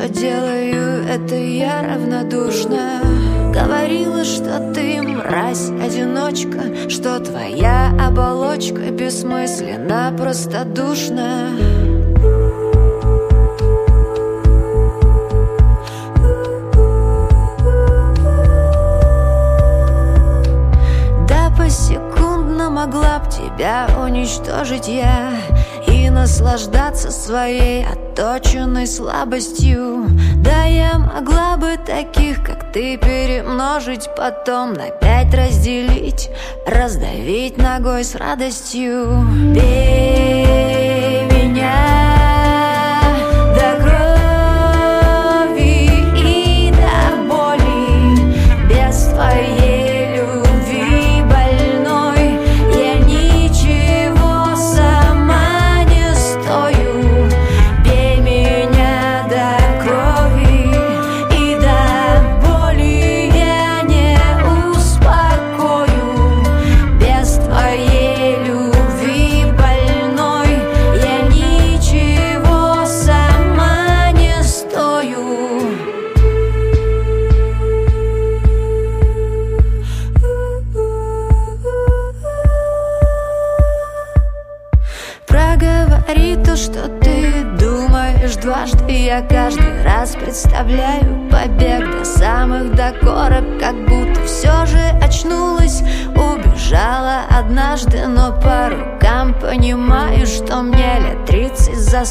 [0.00, 3.02] Что делаю это я равнодушно.
[3.52, 11.50] Говорила, что ты мразь, одиночка Что твоя оболочка бессмысленна, простодушна.
[21.28, 25.32] Да, посекундно могла б тебя уничтожить я
[26.20, 27.86] наслаждаться своей
[28.20, 30.06] оточенной слабостью.
[30.36, 36.28] Да я могла бы таких, как ты, перемножить Потом на пять разделить,
[36.66, 39.24] раздавить ногой с радостью.
[39.54, 42.09] Бей меня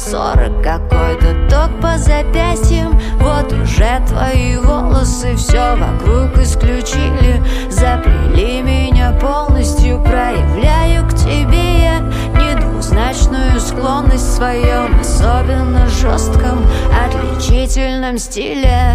[0.00, 10.02] сорок Какой-то ток по запястьям, вот уже твои волосы Все вокруг исключили, заплели меня полностью
[10.02, 12.00] Проявляю к тебе я
[12.34, 16.64] недвузначную склонность в своем особенно жестком
[17.04, 18.94] отличительном стиле.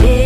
[0.00, 0.21] Бей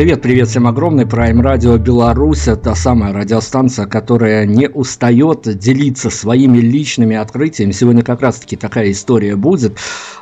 [0.00, 1.04] Привет, привет всем огромный.
[1.04, 7.72] Prime Radio Беларусь– это самая радиостанция, которая не устает делиться своими личными открытиями.
[7.72, 9.76] Сегодня как раз-таки такая история будет.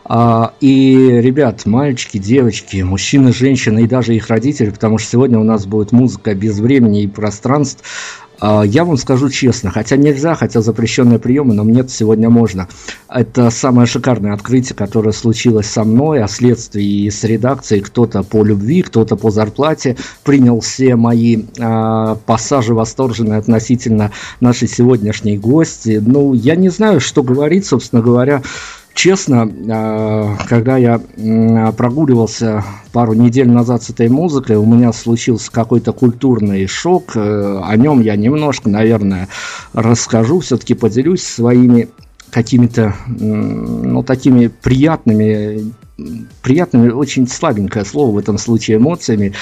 [0.04, 5.44] А, и, ребят, мальчики, девочки, мужчины, женщины и даже их родители, потому что сегодня у
[5.44, 7.84] нас будет музыка без времени и пространств,
[8.40, 12.68] я вам скажу честно, хотя нельзя, хотя запрещенные приемы, но мне сегодня можно.
[13.08, 17.82] Это самое шикарное открытие, которое случилось со мной, о следствии с редакцией.
[17.82, 25.38] Кто-то по любви, кто-то по зарплате принял все мои э, пассажи восторженные относительно нашей сегодняшней
[25.38, 26.02] гости.
[26.04, 28.42] Ну, я не знаю, что говорить, собственно говоря
[28.98, 31.00] честно, а, когда я
[31.76, 37.12] прогуливался пару недель назад с этой музыкой, у меня случился какой-то культурный шок.
[37.14, 39.28] Э, о нем я немножко, наверное,
[39.72, 41.88] расскажу, все-таки поделюсь своими
[42.30, 45.72] какими-то, ну, такими приятными
[46.42, 49.32] приятными, очень слабенькое слово в этом случае эмоциями.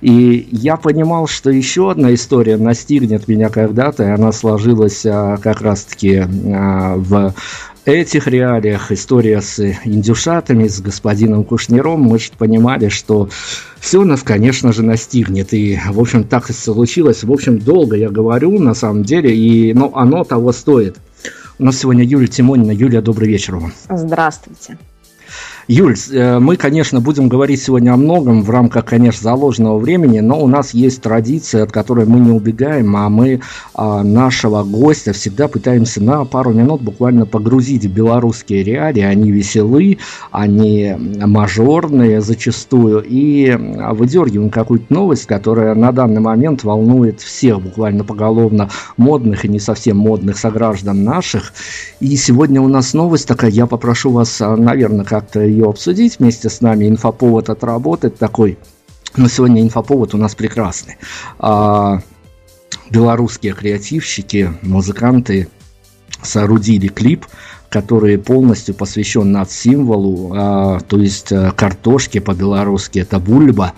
[0.00, 5.60] И я понимал, что еще одна история настигнет меня когда-то, и она сложилась а, как
[5.60, 7.34] раз-таки а, в
[7.86, 13.28] этих реалиях история с индюшатами, с господином Кушнером, мы же понимали, что
[13.80, 15.54] все нас, конечно же, настигнет.
[15.54, 17.22] И, в общем, так и случилось.
[17.22, 20.96] В общем, долго я говорю, на самом деле, и ну, оно того стоит.
[21.58, 22.72] У нас сегодня Юлия Тимонина.
[22.72, 23.72] Юлия, добрый вечер вам.
[23.88, 24.76] Здравствуйте.
[25.68, 30.40] Юль, э, мы, конечно, будем говорить сегодня о многом в рамках, конечно, заложенного времени, но
[30.40, 33.40] у нас есть традиция, от которой мы не убегаем, а мы
[33.74, 39.02] а, нашего гостя всегда пытаемся на пару минут буквально погрузить в белорусские реалии.
[39.02, 39.98] Они веселы,
[40.30, 43.50] они мажорные зачастую, и
[43.90, 49.96] выдергиваем какую-то новость, которая на данный момент волнует всех буквально поголовно модных и не совсем
[49.96, 51.52] модных сограждан наших.
[51.98, 56.48] И сегодня у нас новость такая, я попрошу вас, а, наверное, как-то ее обсудить вместе
[56.48, 56.88] с нами.
[56.88, 58.58] Инфоповод отработать такой.
[59.16, 60.96] Но сегодня инфоповод у нас прекрасный.
[61.38, 62.00] А,
[62.90, 65.48] белорусские креативщики, музыканты
[66.22, 67.26] соорудили клип,
[67.70, 73.72] который полностью посвящен над-символу, а, то есть а, картошке по-белорусски это бульба.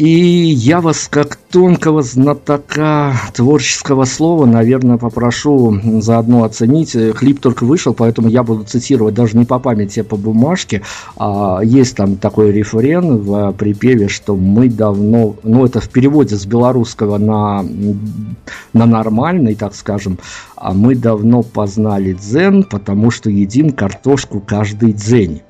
[0.00, 6.96] И я вас, как тонкого знатока творческого слова, наверное, попрошу заодно оценить.
[7.18, 10.80] Клип только вышел, поэтому я буду цитировать даже не по памяти, а по бумажке.
[11.18, 16.46] А, есть там такой рефрен в припеве, что мы давно, ну это в переводе с
[16.46, 17.62] белорусского на,
[18.72, 20.18] на нормальный, так скажем,
[20.56, 25.42] а мы давно познали дзен, потому что едим картошку каждый день.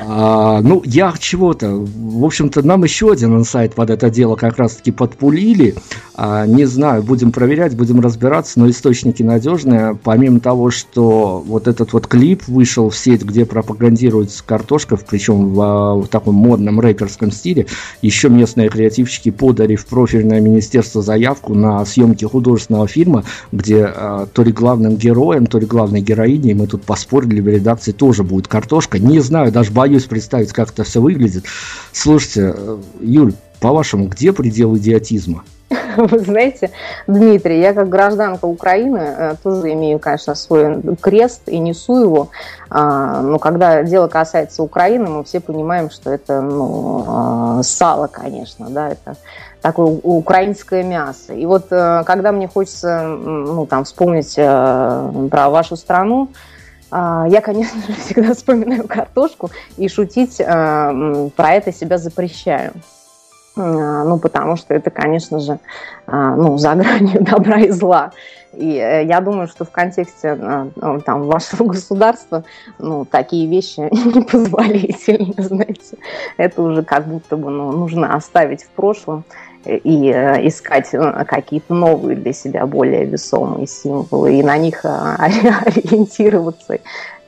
[0.00, 1.70] А, ну, я чего-то.
[1.70, 5.74] В общем-то, нам еще один инсайт под это дело как раз-таки подпулили.
[6.14, 9.96] А, не знаю, будем проверять, будем разбираться, но источники надежные.
[10.02, 15.60] Помимо того, что вот этот вот клип вышел в сеть, где пропагандируется картошка, причем в,
[15.60, 17.66] а, в таком модном рэперском стиле,
[18.02, 24.42] еще местные креативщики подали в профильное министерство заявку на съемки художественного фильма, где а, то
[24.42, 28.98] ли главным героем, то ли главной героиней, мы тут поспорили в редакции, тоже будет картошка.
[28.98, 31.44] Не знаю, даже боюсь представить, как это все выглядит.
[31.92, 35.44] Слушайте, э, Юль, по-вашему, где предел идиотизма?
[35.96, 36.70] Вы знаете,
[37.06, 42.30] Дмитрий, я как гражданка Украины э, тоже имею, конечно, свой крест и несу его.
[42.70, 48.70] А, но когда дело касается Украины, мы все понимаем, что это ну, а, сало, конечно,
[48.70, 49.16] да, это
[49.60, 51.34] такое украинское мясо.
[51.34, 56.30] И вот э, когда мне хочется ну, там, вспомнить про вашу страну,
[56.90, 62.72] я, конечно же, всегда вспоминаю картошку и шутить про это себя запрещаю.
[63.58, 65.58] А, ну, потому что это, конечно же,
[66.06, 68.12] а, ну, за гранью добра и зла.
[68.54, 72.44] И э, я думаю, что в контексте а, ну, там, вашего государства
[72.78, 75.98] ну, такие вещи непозволительны, знаете.
[76.36, 79.24] Это уже как будто бы ну, нужно оставить в прошлом
[79.64, 86.78] и э, искать э, какие-то новые для себя более весомые символы и на них ориентироваться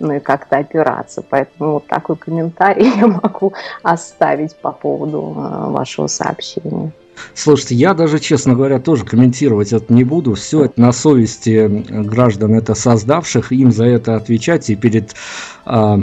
[0.01, 1.23] ну и как-то опираться.
[1.23, 6.93] Поэтому вот такой комментарий я могу оставить по поводу э, вашего сообщения.
[7.35, 10.35] Слушайте, я даже, честно говоря, тоже комментировать это не буду.
[10.35, 14.71] Все это на совести граждан, это создавших, им за это отвечать.
[14.71, 15.15] И перед
[15.65, 16.01] а,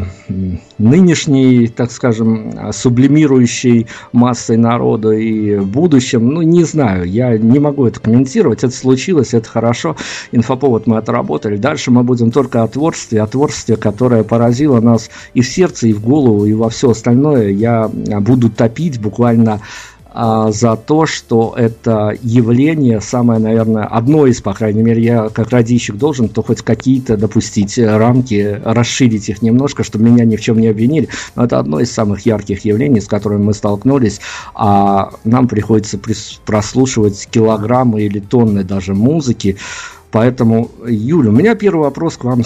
[0.78, 8.00] нынешней, так скажем, сублимирующей массой народа и будущем, ну, не знаю, я не могу это
[8.00, 9.96] комментировать, это случилось, это хорошо,
[10.31, 15.42] инфоповод мы отработали, дальше мы будем только о творчестве, о творчестве, которое поразило нас и
[15.42, 19.62] в сердце, и в голову, и во все остальное, я буду топить буквально
[20.18, 25.95] за то, что это явление самое, наверное, одно из, по крайней мере, я как радищик
[25.95, 30.69] должен, то хоть какие-то допустить рамки, расширить их немножко, чтобы меня ни в чем не
[30.69, 31.09] обвинили.
[31.36, 34.19] Но это одно из самых ярких явлений, с которыми мы столкнулись,
[34.56, 36.00] а нам приходится
[36.45, 39.57] прослушивать килограммы или тонны даже музыки.
[40.09, 42.42] Поэтому, Юля, у меня первый вопрос к вам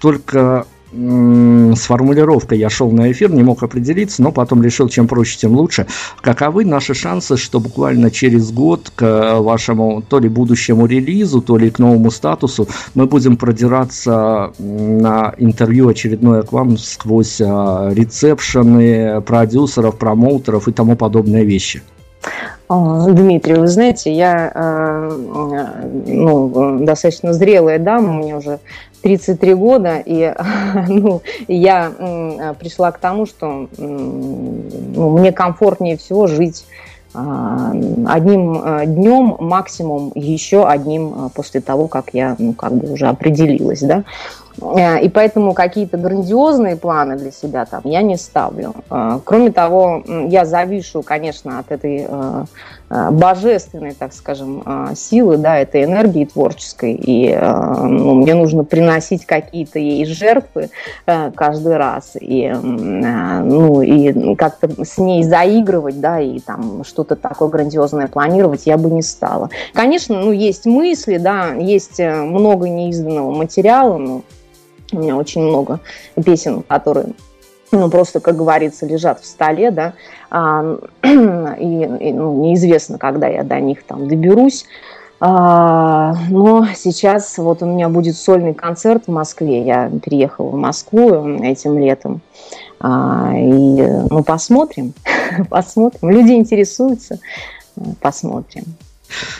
[0.00, 5.38] только с формулировкой я шел на эфир, не мог определиться, но потом решил, чем проще,
[5.38, 5.86] тем лучше.
[6.20, 11.70] Каковы наши шансы, что буквально через год к вашему то ли будущему релизу, то ли
[11.70, 19.98] к новому статусу мы будем продираться на интервью очередное к вам сквозь а, ресепшены, продюсеров,
[19.98, 21.82] промоутеров и тому подобные вещи?
[22.68, 25.12] Дмитрий, вы знаете, я э,
[26.06, 28.58] ну, достаточно зрелая дама, мне уже
[29.04, 30.34] 33 года, и
[30.88, 31.92] ну, я
[32.58, 36.64] пришла к тому, что ну, мне комфортнее всего жить
[37.12, 43.82] одним днем, максимум еще одним после того, как я ну, как бы уже определилась.
[43.82, 44.02] Да?
[44.60, 48.74] Э, и поэтому какие-то грандиозные планы для себя там я не ставлю.
[49.24, 52.06] Кроме того, я завишу, конечно, от этой
[53.10, 54.62] божественной, так скажем,
[54.94, 56.94] силы, да, этой энергии творческой.
[56.94, 60.70] И ну, мне нужно приносить какие-то ей жертвы
[61.04, 62.12] каждый раз.
[62.20, 68.76] И, ну, и как-то с ней заигрывать, да, и там что-то такое грандиозное планировать я
[68.76, 69.50] бы не стала.
[69.72, 74.22] Конечно, ну, есть мысли, да, есть много неизданного материала, но
[74.92, 75.80] у меня очень много
[76.24, 77.06] песен, которые
[77.78, 79.94] ну, просто, как говорится, лежат в столе, да,
[80.30, 84.66] а, и, и ну, неизвестно, когда я до них там доберусь.
[85.20, 89.64] А, но сейчас вот у меня будет сольный концерт в Москве.
[89.64, 92.20] Я переехала в Москву этим летом.
[92.80, 94.92] А, и, ну, посмотрим,
[95.48, 96.10] посмотрим.
[96.10, 97.18] Люди интересуются,
[98.00, 98.64] посмотрим.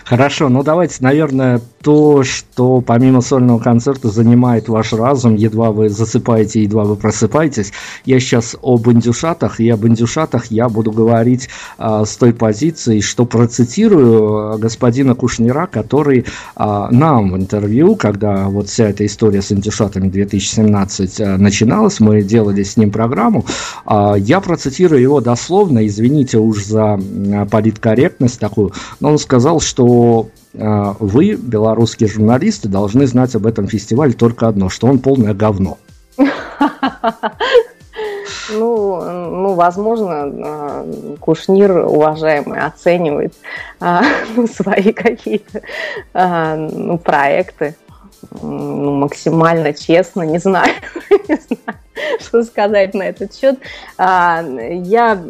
[0.04, 6.62] Хорошо, ну давайте, наверное, то, что помимо сольного концерта занимает ваш разум, едва вы засыпаете,
[6.62, 7.72] едва вы просыпаетесь.
[8.06, 13.26] Я сейчас об индюшатах, и об индюшатах я буду говорить а, с той позиции, что
[13.26, 16.24] процитирую а, господина Кушнира, который
[16.56, 22.22] а, нам в интервью, когда вот вся эта история с индюшатами 2017 а, начиналась, мы
[22.22, 23.44] делали с ним программу,
[23.84, 26.98] а, я процитирую его дословно, извините уж за
[27.50, 34.12] политкорректность такую, но он сказал, что э, вы, белорусские журналисты, должны знать об этом фестивале
[34.12, 35.78] только одно, что он полное говно.
[38.50, 43.32] Ну, ну, возможно, э, Кушнир, уважаемый, оценивает
[43.80, 44.00] э,
[44.36, 45.62] ну, свои какие-то
[46.12, 47.74] ну, проекты
[48.42, 50.72] ну, максимально честно, не знаю,
[51.28, 51.78] не знаю,
[52.20, 53.58] что сказать на этот счет.
[53.98, 55.22] А, я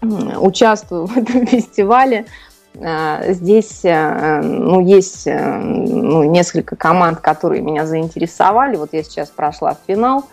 [0.00, 2.26] участвую в этом фестивале
[2.74, 8.76] здесь э, ну, есть э, ну, несколько команд, которые меня заинтересовали.
[8.76, 10.24] Вот я сейчас прошла в финал.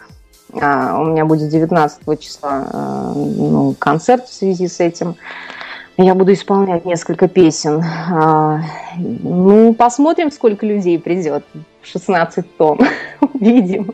[0.54, 5.16] У меня будет 19 числа ну, концерт в связи с этим.
[5.98, 7.84] Я буду исполнять несколько песен.
[8.98, 11.46] Ну, посмотрим, сколько людей придет.
[11.84, 12.80] 16 тонн.
[13.22, 13.92] Увидим.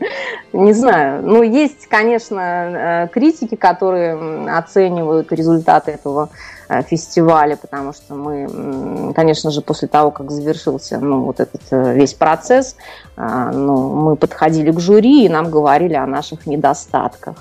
[0.52, 1.22] Не знаю.
[1.22, 6.30] Ну, есть, конечно, критики, которые оценивают результаты этого
[6.72, 11.94] Э, фестивале, потому что мы, конечно же, после того, как завершился ну, вот этот э,
[11.94, 12.76] весь процесс,
[13.16, 17.36] э, ну, мы подходили к жюри и нам говорили о наших недостатках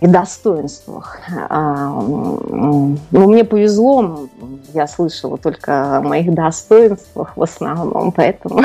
[0.00, 1.18] и достоинствах.
[1.48, 4.28] А, ну, мне повезло,
[4.74, 8.62] я слышала только о моих достоинствах в основном, поэтому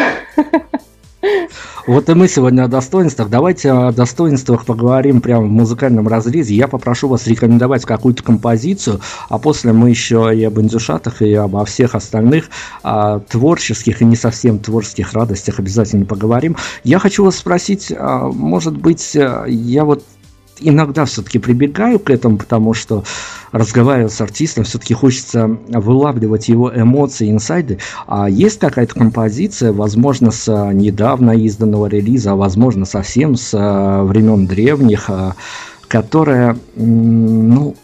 [1.88, 3.30] Вот и мы сегодня о достоинствах.
[3.30, 6.56] Давайте о достоинствах поговорим прямо в музыкальном разрезе.
[6.56, 9.00] Я попрошу вас рекомендовать какую-то композицию,
[9.30, 12.50] а после мы еще и об индюшатах, и обо всех остальных
[12.84, 16.58] а, творческих и не совсем творческих радостях обязательно поговорим.
[16.84, 20.04] Я хочу вас спросить, а, может быть, я вот
[20.60, 23.04] иногда все-таки прибегаю к этому, потому что
[23.52, 27.80] разговаривая с артистом, все-таки хочется вылавливать его эмоции, инсайды.
[28.08, 34.48] А есть какая-то композиция, возможно, с недавно изданного релиза, а возможно, совсем с э, времен
[34.48, 35.34] древних, э,
[35.88, 37.76] которая, ну,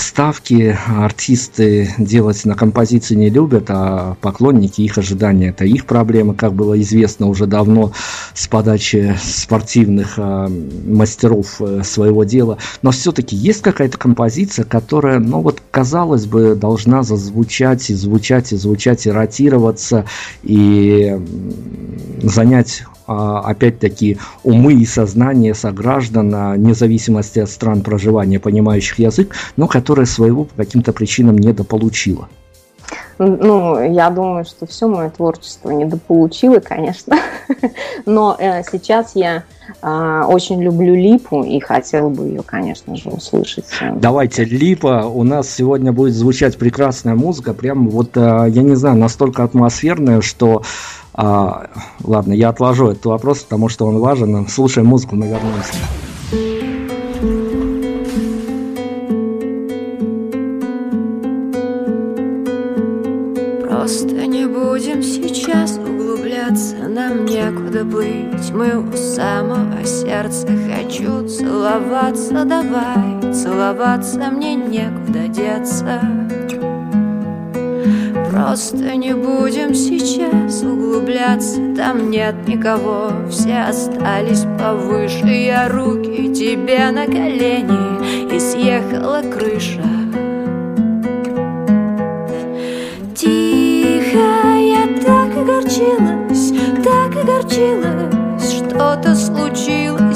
[0.00, 6.54] ставки артисты делать на композиции не любят, а поклонники их ожидания это их проблемы, как
[6.54, 7.92] было известно уже давно
[8.34, 10.48] с подачи спортивных э,
[10.86, 12.58] мастеров своего дела.
[12.82, 18.56] Но все-таки есть какая-то композиция, которая, ну вот, казалось бы, должна зазвучать и звучать и
[18.56, 20.06] звучать и ротироваться
[20.42, 21.18] и
[22.22, 29.34] занять а, опять-таки, умы и сознание сограждан, а, вне зависимости от стран проживания, понимающих язык,
[29.56, 32.28] но которая своего по каким-то причинам недополучила.
[33.18, 37.18] Ну, я думаю, что все мое творчество недополучило, конечно.
[38.06, 39.42] Но э, сейчас я
[39.82, 43.64] э, очень люблю Липу и хотела бы ее, конечно же, услышать.
[43.96, 48.96] Давайте, Липа, у нас сегодня будет звучать прекрасная музыка, прям вот, э, я не знаю,
[48.96, 50.62] настолько атмосферная, что
[51.14, 51.66] а,
[52.04, 54.46] ладно, я отложу этот вопрос, потому что он важен.
[54.46, 55.74] Слушаем музыку, мы вернемся.
[64.30, 68.52] Не будем сейчас углубляться, нам некуда быть.
[68.52, 76.00] Мы у самого сердца хочу целоваться, давай целоваться, мне некуда деться.
[78.30, 87.06] Просто не будем сейчас углубляться Там нет никого, все остались повыше Я руки тебе на
[87.06, 89.99] колени И съехала крыша
[95.70, 100.09] огорчилась, так огорчилась, что-то случилось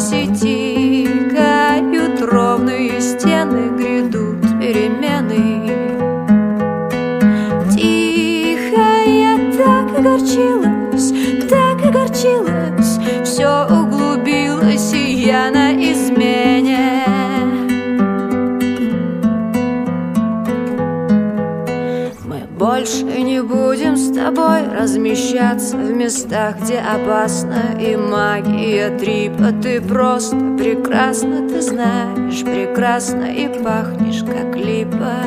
[24.84, 29.50] размещаться в местах, где опасно и магия трипа.
[29.62, 35.22] Ты просто прекрасно, ты знаешь, прекрасно и пахнешь, как липа.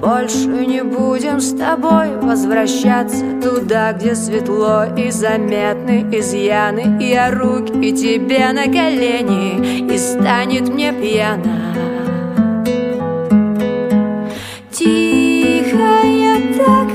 [0.00, 7.02] Больше не будем с тобой возвращаться туда, где светло и заметны изъяны.
[7.02, 11.71] Я руки тебе на колени и станет мне пьяно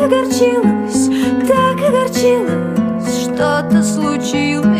[0.07, 1.09] огорчилась,
[1.47, 4.76] так огорчилась, что-то случилось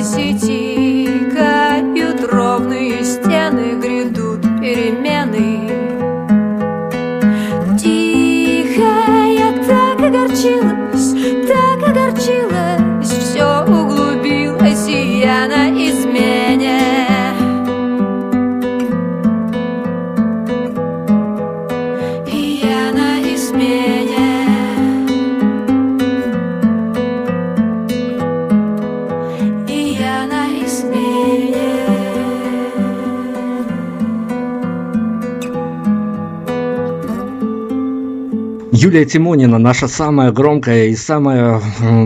[38.87, 41.59] Юлия Тимонина, наша самая громкая и самое,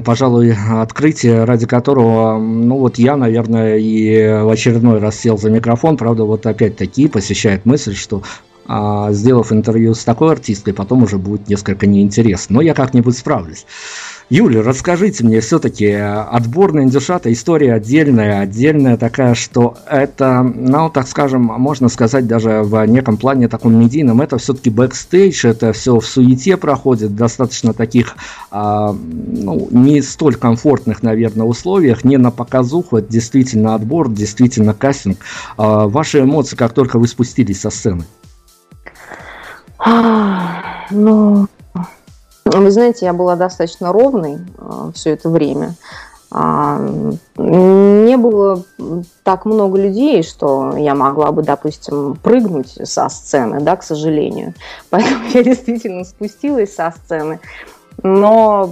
[0.03, 5.95] пожалуй, открытие, ради которого, ну вот я, наверное, и в очередной раз сел за микрофон,
[5.95, 8.23] правда, вот опять-таки посещает мысль, что
[8.65, 12.55] а, сделав интервью с такой артисткой, потом уже будет несколько неинтересно.
[12.55, 13.67] Но я как-нибудь справлюсь.
[14.31, 21.41] Юля, расскажите мне все-таки, отборная индюшата история отдельная, отдельная такая, что это, ну, так скажем,
[21.41, 26.55] можно сказать даже в неком плане таком медийном, это все-таки бэкстейдж, это все в суете
[26.55, 28.15] проходит, достаточно таких,
[28.51, 35.17] а, ну, не столь комфортных, наверное, условиях, не на показуху, это действительно отбор, действительно кастинг.
[35.57, 38.05] А, ваши эмоции, как только вы спустились со сцены?
[40.89, 41.49] Ну,
[42.59, 45.75] вы знаете, я была достаточно ровной э, все это время.
[46.33, 46.79] А,
[47.37, 48.63] не было
[49.23, 54.53] так много людей, что я могла бы, допустим, прыгнуть со сцены, да, к сожалению.
[54.89, 57.39] Поэтому я действительно спустилась со сцены.
[58.03, 58.69] Но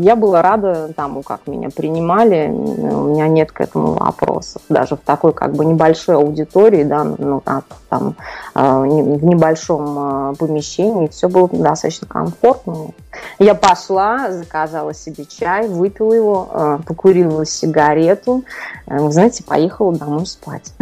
[0.00, 2.48] я была рада тому, как меня принимали.
[2.48, 4.60] У меня нет к этому вопросов.
[4.68, 7.42] Даже в такой как бы небольшой аудитории, да, ну,
[7.88, 8.14] там,
[8.54, 12.90] а, в небольшом а, помещении все было достаточно комфортно.
[13.38, 18.44] Я пошла, заказала себе чай, выпила его, а, покурила сигарету.
[18.86, 20.72] Вы знаете, поехала домой спать.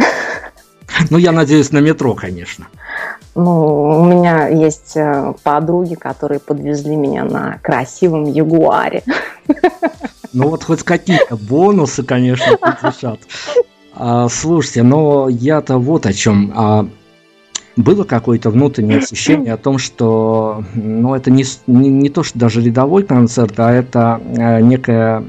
[1.09, 2.67] Ну, я надеюсь, на метро, конечно.
[3.39, 9.03] Ну, у меня есть э, подруги, которые подвезли меня на красивом Ягуаре.
[10.33, 13.19] Ну вот хоть какие-то бонусы, конечно, подлежат.
[13.95, 16.51] А, слушайте, но я-то вот о чем.
[16.53, 16.87] А,
[17.77, 22.61] было какое-то внутреннее ощущение о том, что ну, это не, не, не то, что даже
[22.61, 25.23] рядовой концерт, а это э, некая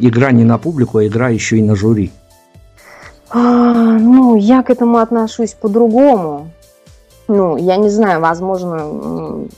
[0.00, 2.10] игра не на публику, а игра еще и на жюри.
[3.30, 6.50] А, ну, я к этому отношусь по-другому.
[7.28, 8.86] Ну, я не знаю, возможно,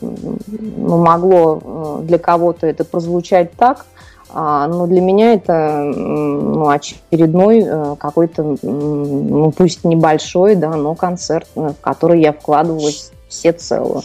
[0.00, 3.84] ну, могло э, для кого-то это прозвучать так,
[4.30, 11.46] а, но для меня это ну, очередной э, какой-то, ну пусть небольшой, да, но концерт,
[11.54, 14.02] в который я вкладывалась всецело.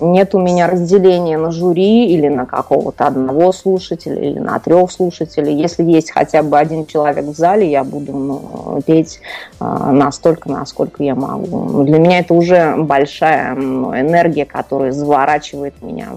[0.00, 5.54] Нет у меня разделения на жюри или на какого-то одного слушателя или на трех слушателей.
[5.54, 9.20] Если есть хотя бы один человек в зале, я буду ну, петь
[9.60, 11.64] э, настолько, насколько я могу.
[11.64, 16.08] Но для меня это уже большая ну, энергия, которая заворачивает меня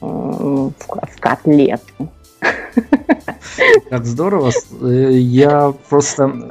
[0.00, 2.08] э, в, в котлету.
[3.90, 4.50] Как здорово.
[4.82, 6.48] Э, я просто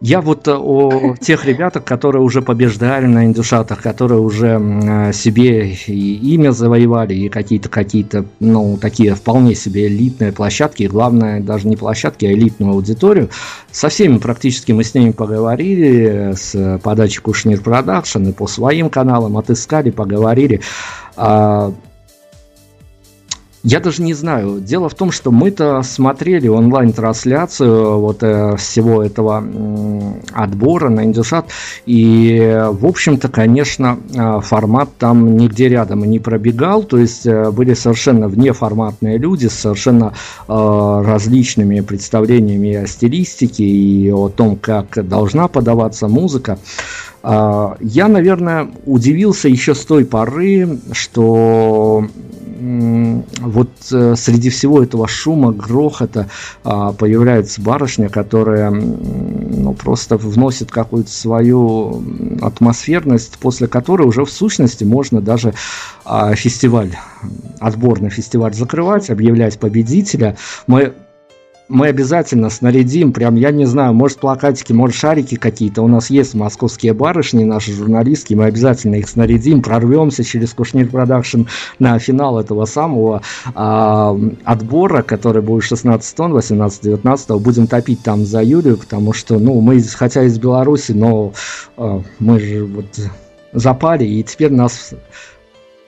[0.00, 5.70] я вот э, о тех ребятах, которые уже побеждали на индюшатах, которые уже э, себе
[5.72, 11.66] и имя завоевали, и какие-то, какие-то, ну, такие вполне себе элитные площадки, и главное, даже
[11.66, 13.30] не площадки, а элитную аудиторию.
[13.70, 19.38] Со всеми практически мы с ними поговорили, с подачи Кушнир Продакшн, и по своим каналам
[19.38, 20.60] отыскали, поговорили.
[21.16, 21.72] А,
[23.68, 24.60] Я даже не знаю.
[24.60, 29.42] Дело в том, что мы-то смотрели онлайн-трансляцию вот э, всего этого
[30.32, 31.46] отбора на Индюшат,
[31.84, 37.74] и, в общем-то, конечно, э, формат там нигде рядом не пробегал, то есть э, были
[37.74, 40.12] совершенно внеформатные люди с совершенно
[40.46, 46.58] различными представлениями о стилистике и о том, как должна подаваться музыка.
[47.24, 52.06] Я, наверное, удивился еще с той поры, что
[53.40, 56.28] вот э, среди всего этого шума, грохота
[56.64, 62.02] а, появляется барышня, которая ну, просто вносит какую-то свою
[62.40, 65.54] атмосферность, после которой уже в сущности можно даже
[66.04, 66.96] а, фестиваль,
[67.60, 70.36] отборный фестиваль закрывать, объявлять победителя.
[70.66, 70.94] Мы
[71.68, 75.82] мы обязательно снарядим, прям, я не знаю, может плакатики, может шарики какие-то.
[75.82, 81.42] У нас есть московские барышни, наши журналистки, мы обязательно их снарядим, прорвемся через Кушнир Продакшн
[81.78, 83.22] на финал этого самого
[83.54, 89.60] а, отбора, который будет 16 тонн, 18-19, будем топить там за Юлию, потому что, ну,
[89.60, 91.32] мы, хотя из Беларуси, но
[91.76, 92.86] а, мы же вот
[93.52, 94.92] запали, и теперь нас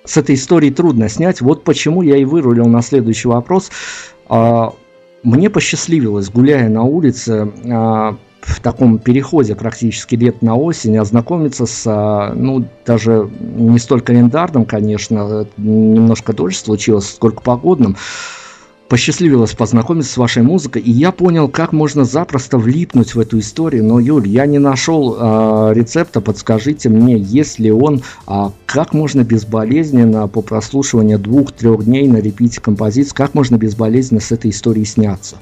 [0.04, 1.40] с этой историей трудно снять.
[1.40, 3.70] Вот почему я и вырулил на следующий вопрос.
[4.28, 4.72] А,
[5.22, 11.82] мне посчастливилось, гуляя на улице, а, в таком переходе практически лет на осень ознакомиться с,
[11.86, 17.96] а, ну, даже не столь календарным, конечно, немножко дольше случилось, сколько погодным,
[18.88, 23.84] посчастливилось познакомиться с вашей музыкой, и я понял, как можно запросто влипнуть в эту историю.
[23.84, 29.22] Но, Юль, я не нашел э, рецепта, подскажите мне, есть ли он, э, как можно
[29.24, 35.36] безболезненно по прослушиванию двух-трех дней на репите композицию, как можно безболезненно с этой историей сняться?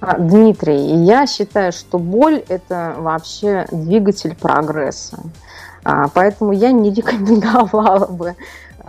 [0.00, 5.18] А, Дмитрий, я считаю, что боль– это вообще двигатель прогресса.
[5.84, 8.36] А, поэтому я не рекомендовала бы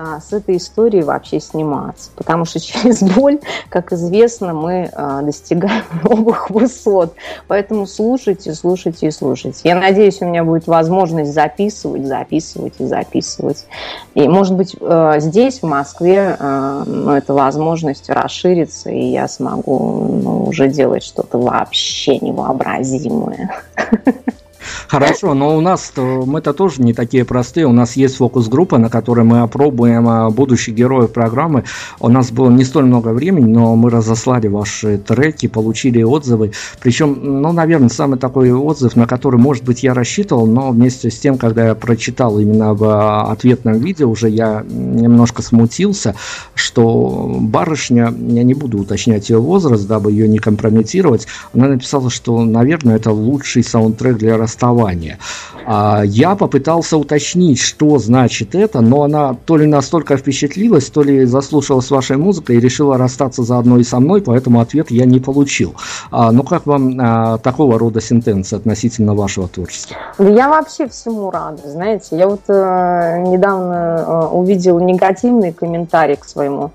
[0.01, 2.11] а, с этой историей вообще сниматься.
[2.15, 7.15] Потому что через боль, как известно, мы а, достигаем новых высот.
[7.49, 9.59] Поэтому слушайте, слушайте и слушайте.
[9.65, 13.65] Я надеюсь, у меня будет возможность записывать, записывать и записывать.
[14.13, 20.43] И, может быть, а, здесь, в Москве, ну, эта возможность расширится, и я смогу ну,
[20.45, 23.51] уже делать что-то вообще невообразимое.
[24.87, 27.65] Хорошо, но у нас мы-то тоже не такие простые.
[27.65, 31.63] У нас есть фокус-группа, на которой мы опробуем а, будущих героев программы.
[31.99, 36.51] У нас было не столь много времени, но мы разослали ваши треки, получили отзывы.
[36.81, 41.19] Причем, ну, наверное, самый такой отзыв, на который, может быть, я рассчитывал, но вместе с
[41.19, 46.15] тем, когда я прочитал именно в а, ответном видео, уже я немножко смутился,
[46.55, 52.43] что барышня, я не буду уточнять ее возраст, дабы ее не компрометировать, она написала, что,
[52.43, 54.58] наверное, это лучший саундтрек для расставания.
[54.59, 61.25] А, я попытался уточнить, что значит это, но она то ли настолько впечатлилась, то ли
[61.25, 65.75] заслушалась вашей музыкой и решила расстаться заодно и со мной, поэтому ответ я не получил.
[66.11, 69.95] А, ну как вам а, такого рода сентенция относительно вашего творчества?
[70.17, 72.17] Я вообще всему рада, знаете.
[72.17, 76.71] Я вот э, недавно э, увидела негативный комментарий к своему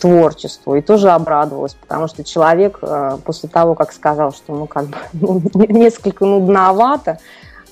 [0.00, 4.86] творчеству и тоже обрадовалась, потому что человек э, после того, как сказал, что ну как
[4.86, 7.18] бы ну, несколько нудновато, а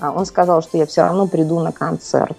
[0.00, 2.36] он сказал, что я все равно приду на концерт.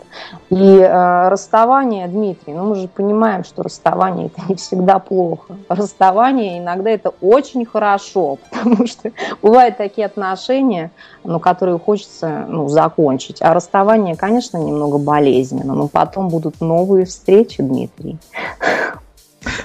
[0.50, 5.56] И э, расставание, Дмитрий, ну мы же понимаем, что расставание это не всегда плохо.
[5.70, 10.91] Расставание иногда это очень хорошо, потому что бывают такие отношения,
[11.24, 13.41] ну, которые хочется ну, закончить.
[13.41, 18.18] А расставание, конечно, немного болезненно, но потом будут новые встречи, Дмитрий.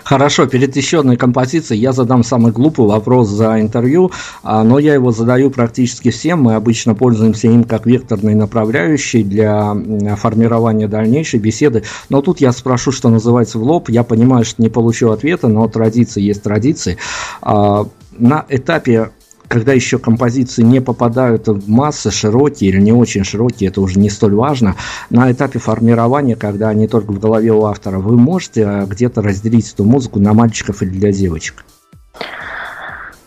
[0.04, 4.10] Хорошо, перед еще одной композицией я задам самый глупый вопрос за интервью,
[4.42, 6.42] а, но я его задаю практически всем.
[6.42, 9.74] Мы обычно пользуемся им как векторной направляющей для
[10.16, 11.84] формирования дальнейшей беседы.
[12.08, 13.88] Но тут я спрошу, что называется, в лоб.
[13.88, 16.96] Я понимаю, что не получу ответа, но традиции есть традиции.
[17.42, 17.86] А,
[18.18, 19.10] на этапе
[19.50, 24.08] когда еще композиции не попадают в массы широкие или не очень широкие, это уже не
[24.08, 24.76] столь важно.
[25.10, 29.72] На этапе формирования, когда они только в голове у автора, вы можете э, где-то разделить
[29.72, 31.64] эту музыку на мальчиков или для девочек?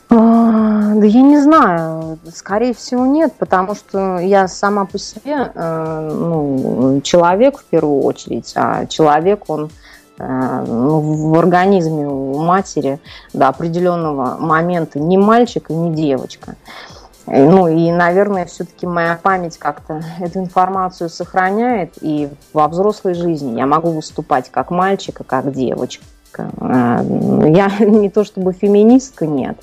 [0.10, 6.10] А, да я не знаю, скорее всего нет, потому что я сама по себе э,
[6.18, 9.70] ну, человек в первую очередь, а человек он
[10.28, 13.00] в организме у матери
[13.34, 16.56] до определенного момента ни мальчик и ни девочка.
[17.26, 23.66] Ну и, наверное, все-таки моя память как-то эту информацию сохраняет, и во взрослой жизни я
[23.66, 26.04] могу выступать как мальчик и как девочка.
[26.60, 27.02] Э,
[27.48, 29.58] я не то чтобы феминистка, нет,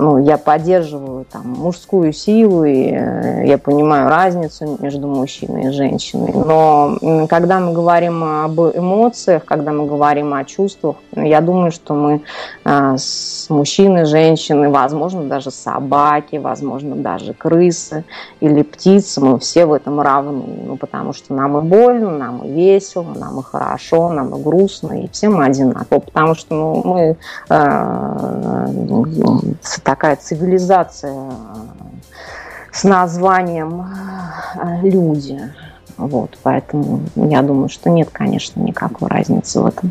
[0.00, 6.32] ну, я поддерживаю там мужскую силу, и э, я понимаю разницу между мужчиной и женщиной.
[6.34, 12.22] Но когда мы говорим об эмоциях, когда мы говорим о чувствах, я думаю, что мы
[12.64, 18.04] э, с мужчиной, женщиной, возможно, даже собаки, возможно, даже крысы
[18.40, 20.42] или птицы, мы все в этом равны.
[20.66, 25.04] Ну, потому что нам и больно, нам и весело, нам и хорошо, нам и грустно,
[25.04, 26.00] и все мы одинаково.
[26.00, 27.16] Потому что ну, мы
[27.48, 28.66] э,
[29.90, 31.32] такая цивилизация э,
[32.70, 33.84] с названием
[34.54, 35.52] э, люди.
[35.96, 39.90] Вот, поэтому я думаю, что нет, конечно, никакой разницы в этом.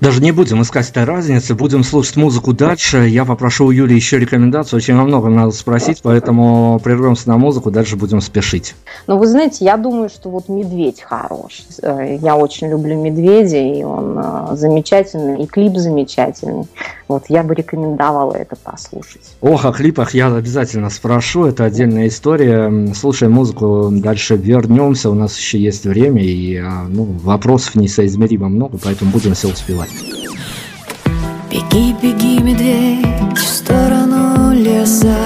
[0.00, 3.06] Даже не будем искать этой разницы, будем слушать музыку дальше.
[3.06, 7.96] Я попрошу у Юли еще рекомендацию, очень много надо спросить, поэтому прервемся на музыку, дальше
[7.96, 8.74] будем спешить.
[9.06, 11.64] Ну, вы знаете, я думаю, что вот «Медведь» хорош.
[11.82, 16.66] Э, я очень люблю «Медведя», и он э, замечательный, и клип замечательный.
[17.06, 19.34] Вот я бы рекомендовала это послушать.
[19.42, 22.94] Ох, о клипах я обязательно спрошу, это отдельная история.
[22.94, 28.78] Слушаем музыку, дальше вернемся, у нас еще есть время, и а, ну, вопросов несоизмеримо много,
[28.82, 29.89] поэтому будем все успевать.
[31.50, 35.16] Беги, беги, медведь, в сторону леса.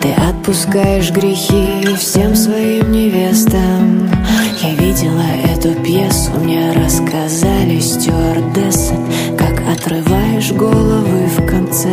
[0.00, 4.10] Ты отпускаешь грехи всем своим невестам.
[4.62, 8.94] Я видела эту пьесу, мне рассказали стюардессы
[9.38, 11.88] Как отрываешь головы в конце.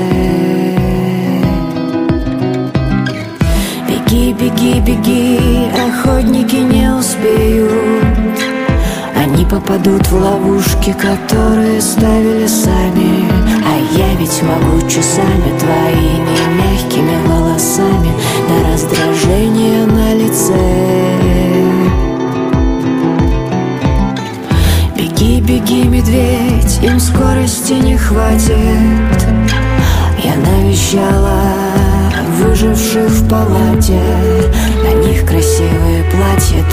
[3.88, 5.40] Беги, беги, беги,
[5.88, 8.05] охотники не успеют
[9.56, 13.26] попадут в ловушки, которые ставили сами.
[13.66, 18.12] А я ведь могу часами твоими мягкими волосами
[18.50, 20.54] До раздражения на лице.
[24.98, 29.18] Беги, беги, медведь, им скорости не хватит.
[30.22, 31.40] Я навещала
[32.42, 34.02] выживших в палате.
[34.84, 36.64] На них красивые платья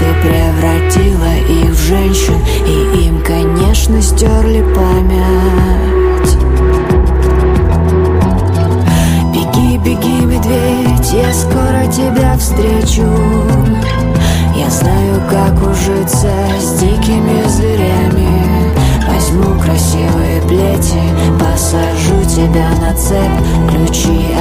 [23.02, 24.31] цепь Ключи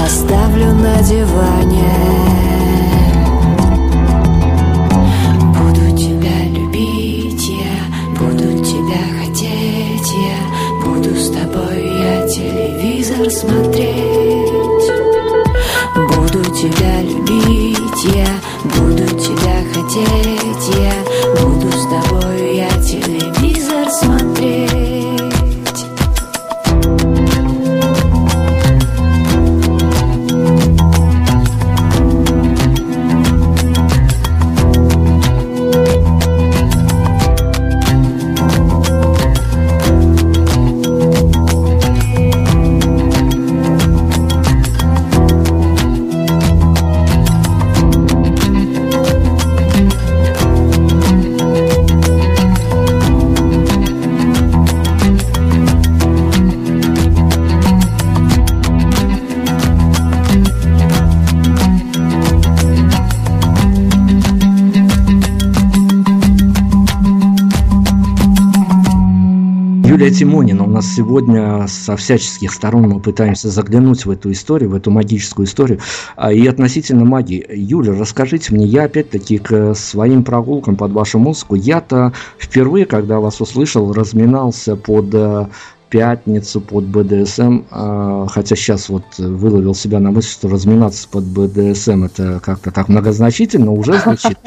[70.96, 75.80] сегодня со всяческих сторон мы пытаемся заглянуть в эту историю, в эту магическую историю.
[76.16, 77.46] А, и относительно магии.
[77.50, 83.42] Юля, расскажите мне, я опять-таки к своим прогулкам под вашу музыку, я-то впервые, когда вас
[83.42, 85.48] услышал, разминался под э,
[85.90, 92.06] пятницу под БДСМ, а, хотя сейчас вот выловил себя на мысль, что разминаться под БДСМ
[92.06, 94.38] это как-то так многозначительно уже звучит.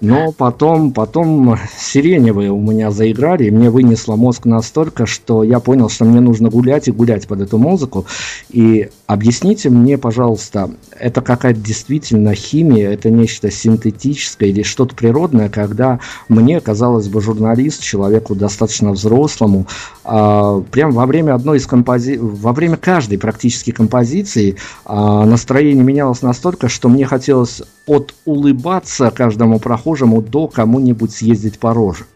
[0.00, 5.88] Но потом, потом сиреневые у меня заиграли, и мне вынесло мозг настолько, что я понял,
[5.88, 8.04] что мне нужно гулять и гулять под эту музыку.
[8.50, 16.00] И объясните мне, пожалуйста, это какая-то действительно химия, это нечто синтетическое или что-то природное, когда
[16.28, 19.66] мне, казалось бы, журналист, человеку достаточно взрослому,
[20.02, 26.22] а, прям во время одной из композиций, во время каждой практически композиции а, настроение менялось
[26.22, 32.06] настолько, что мне хотелось от улыбаться каждому прохожему до кому-нибудь съездить по роже.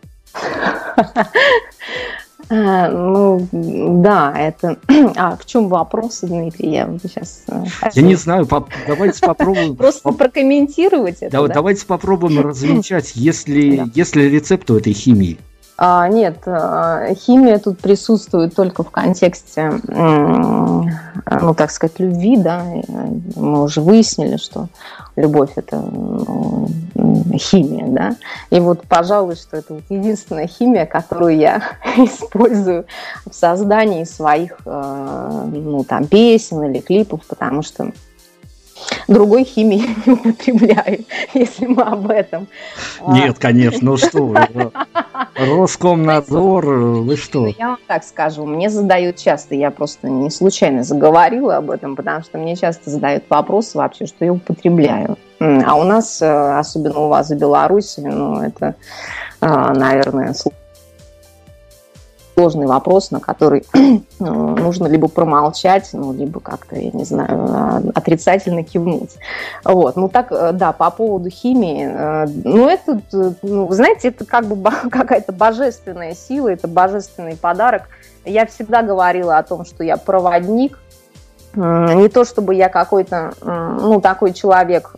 [2.49, 4.79] Э, ну, да, это...
[5.17, 6.71] А в чем вопрос, Дмитрий?
[6.71, 7.45] Я сейчас...
[7.49, 8.49] Э, Я не знаю,
[8.87, 9.77] давайте попробуем...
[9.77, 15.37] Просто прокомментировать это, Давайте попробуем развенчать, если рецепт у этой химии.
[15.81, 22.65] А, нет, а, химия тут присутствует только в контексте, ну, так сказать, любви, да.
[23.37, 24.67] Мы уже выяснили, что
[25.15, 25.81] любовь– это
[27.37, 28.17] химия, да.
[28.51, 31.63] И вот, пожалуй, что это вот единственная химия, которую я
[31.97, 32.87] использую
[33.31, 37.93] в создании своих, ну, там, песен или клипов, потому что
[39.09, 42.49] другой химии не употребляю, если мы об этом.
[43.07, 44.71] Нет, конечно, ну что вы.
[45.35, 47.47] Роскомнадзор, вы что?
[47.47, 52.23] Я вам так скажу, мне задают часто, я просто не случайно заговорила об этом, потому
[52.23, 55.17] что мне часто задают вопросы вообще, что я употребляю.
[55.41, 58.75] А у нас, э, особенно у вас в Беларуси, ну, это,
[59.41, 60.35] э, наверное,
[62.39, 63.65] сложный вопрос, на который
[64.21, 69.17] ну, нужно либо промолчать, ну, либо как-то, я не знаю, а, отрицательно кивнуть.
[69.65, 69.97] Вот.
[69.97, 73.01] Ну, так, э, да, по поводу химии, э, ну, это,
[73.43, 77.89] ну, знаете, это как бы какая-то божественная сила, это божественный подарок.
[78.25, 80.79] Я всегда говорила о том, что я проводник,
[81.55, 84.95] не то чтобы я какой-то, ну, такой человек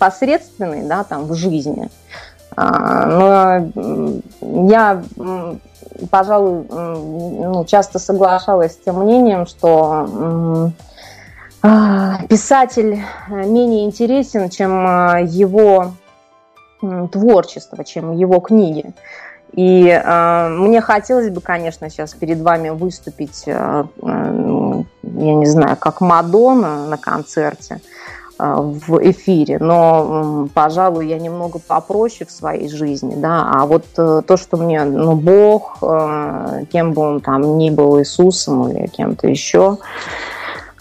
[0.00, 1.90] посредственный, да, там, в жизни,
[2.56, 5.02] а, но я
[6.10, 10.72] пожалуй, ну, часто соглашалась с тем мнением, что
[11.62, 15.92] а, писатель менее интересен, чем а, его
[17.10, 18.92] творчество, чем его книги.
[19.52, 25.76] И э, мне хотелось бы, конечно, сейчас перед вами выступить, э, э, я не знаю,
[25.78, 27.80] как Мадонна на концерте.
[28.38, 34.36] В эфире, но, пожалуй, я немного попроще в своей жизни, да, а вот э, то,
[34.36, 39.78] что мне, ну, Бог, э, кем бы он там ни был, Иисусом или кем-то еще,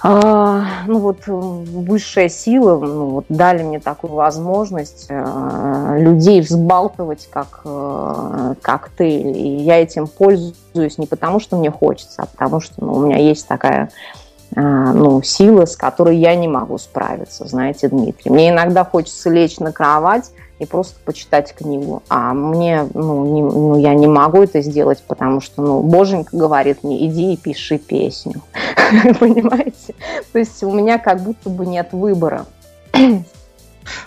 [0.04, 7.64] а, ну вот высшая сила ну, вот дали мне такую возможность э, людей взбалтывать как
[8.62, 9.36] коктейль.
[9.36, 13.18] И я этим пользуюсь не потому, что мне хочется, а потому что ну, у меня
[13.18, 13.90] есть такая а,
[14.62, 18.32] ну, сила, с которой я не могу справиться, знаете, Дмитрий.
[18.32, 22.04] Мне иногда хочется лечь на кровать и просто почитать книгу.
[22.08, 26.84] А мне, ну, не, ну, я не могу это сделать, потому что, ну, Боженька говорит
[26.84, 28.42] мне, иди и пиши песню.
[29.20, 29.94] Понимаете?
[30.32, 32.46] То есть у меня как будто бы нет выбора.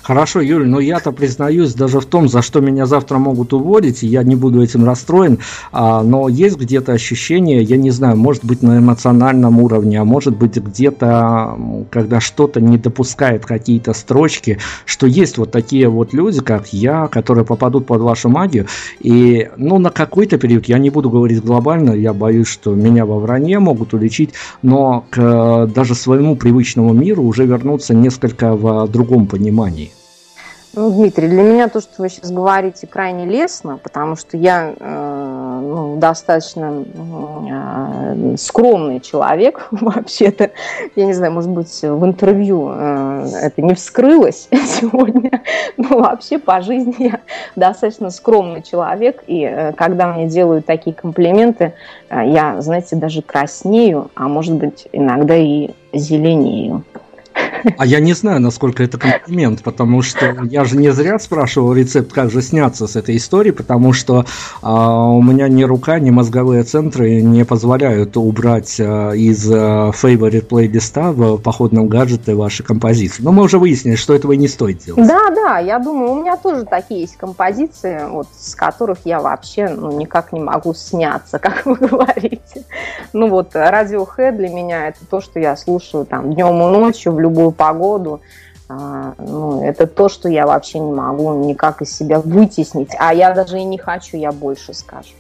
[0.03, 4.07] Хорошо, Юль, но я-то признаюсь даже в том, за что меня завтра могут уволить, и
[4.07, 5.39] я не буду этим расстроен,
[5.73, 10.37] а, но есть где-то ощущение, я не знаю, может быть на эмоциональном уровне, а может
[10.37, 11.59] быть где-то,
[11.91, 17.45] когда что-то не допускает какие-то строчки, что есть вот такие вот люди, как я, которые
[17.45, 18.67] попадут под вашу магию,
[19.01, 23.19] и, ну, на какой-то период, я не буду говорить глобально, я боюсь, что меня во
[23.19, 24.31] вранье могут уличить,
[24.63, 29.93] но к даже своему привычному миру уже вернуться несколько в другом понимании компании?
[30.75, 35.61] Ну, Дмитрий, для меня то, что вы сейчас говорите, крайне лестно, потому что я э,
[35.63, 40.51] ну, достаточно э, скромный человек вообще-то.
[40.95, 45.43] Я не знаю, может быть, в интервью э, это не вскрылось сегодня,
[45.79, 47.21] но вообще по жизни я
[47.57, 51.73] достаточно скромный человек, и э, когда мне делают такие комплименты,
[52.11, 56.85] э, я, знаете, даже краснею, а может быть, иногда и зеленею.
[57.77, 62.13] А я не знаю, насколько это комплимент, потому что я же не зря спрашивал рецепт,
[62.13, 64.25] как же сняться с этой историей, потому что
[64.63, 70.43] а, у меня ни рука, ни мозговые центры не позволяют убрать а, из а, favorite
[70.43, 73.23] плейлиста в походном гаджете ваши композиции.
[73.23, 75.07] Но мы уже выяснили, что этого и не стоит делать.
[75.07, 79.69] Да, да, я думаю, у меня тоже такие есть композиции, вот, с которых я вообще
[79.69, 82.65] ну, никак не могу сняться, как вы говорите.
[83.13, 87.21] Ну вот, Radiohead для меня это то, что я слушаю там днем и ночью в
[87.21, 88.21] любую погоду.
[88.69, 92.91] А, ну, это то, что я вообще не могу никак из себя вытеснить.
[92.99, 95.15] А я даже и не хочу, я больше скажу.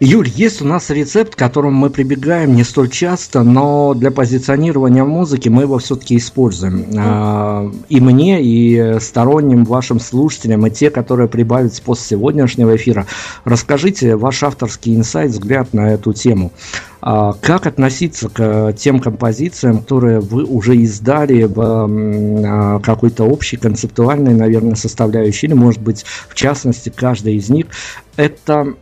[0.00, 5.02] Юль, есть у нас рецепт, к которому мы прибегаем не столь часто, но для позиционирования
[5.02, 6.86] музыки мы его все-таки используем.
[6.96, 13.06] А, и мне, и сторонним вашим слушателям, и те, которые прибавятся после сегодняшнего эфира,
[13.44, 16.52] расскажите ваш авторский инсайт, взгляд на эту тему.
[17.00, 24.34] А, как относиться к тем композициям, которые вы уже издали в а, какой-то общей концептуальной,
[24.34, 27.66] наверное, составляющей, или, может быть, в частности, каждая из них,
[28.16, 28.74] это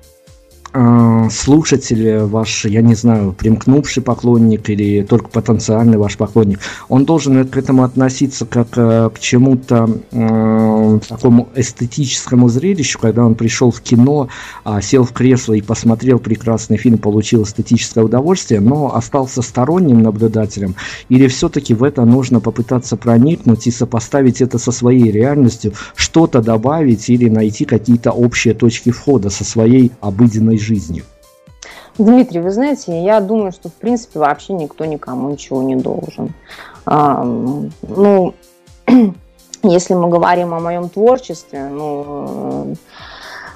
[1.31, 7.57] слушатель ваш, я не знаю, примкнувший поклонник или только потенциальный ваш поклонник, он должен к
[7.57, 14.29] этому относиться как э, к чему-то э, такому эстетическому зрелищу, когда он пришел в кино,
[14.65, 20.75] э, сел в кресло и посмотрел прекрасный фильм, получил эстетическое удовольствие, но остался сторонним наблюдателем,
[21.09, 27.09] или все-таки в это нужно попытаться проникнуть и сопоставить это со своей реальностью, что-то добавить
[27.09, 30.66] или найти какие-то общие точки входа со своей обыденной жизнью?
[31.99, 36.35] Дмитрий, вы знаете, я думаю, что в принципе вообще никто никому ничего не должен.
[36.85, 38.35] Ну,
[39.63, 42.77] если мы говорим о моем творчестве, ну,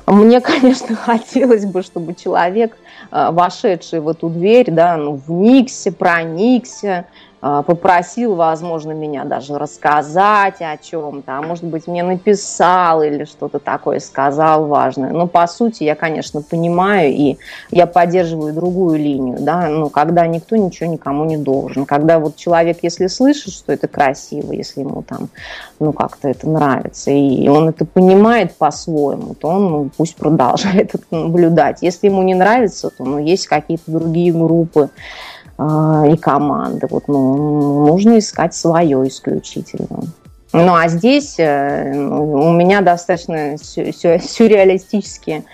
[0.07, 2.77] мне, конечно, хотелось бы, чтобы человек,
[3.11, 7.07] а, вошедший в эту дверь, да, ну, вникся, проникся,
[7.41, 13.99] попросил, возможно, меня даже рассказать о чем-то, а может быть, мне написал или что-то такое
[14.01, 15.11] сказал важное.
[15.11, 17.39] Но, по сути, я, конечно, понимаю, и
[17.71, 21.87] я поддерживаю другую линию, да, ну, когда никто ничего никому не должен.
[21.87, 25.31] Когда вот человек, если слышит, что это красиво, если ему там,
[25.79, 31.05] ну, как-то это нравится, и он это понимает по-своему, то он, ну, пусть продолжает это
[31.11, 31.79] наблюдать.
[31.81, 36.87] Если ему не нравится, то, ну, есть какие-то другие группы, а, и команды.
[36.89, 40.05] Вот, ну, нужно искать свое исключительно.
[40.53, 45.45] Ну, а здесь э, у меня достаточно сюрреалистические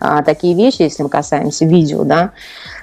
[0.00, 2.32] а, такие вещи, если мы касаемся видео, да,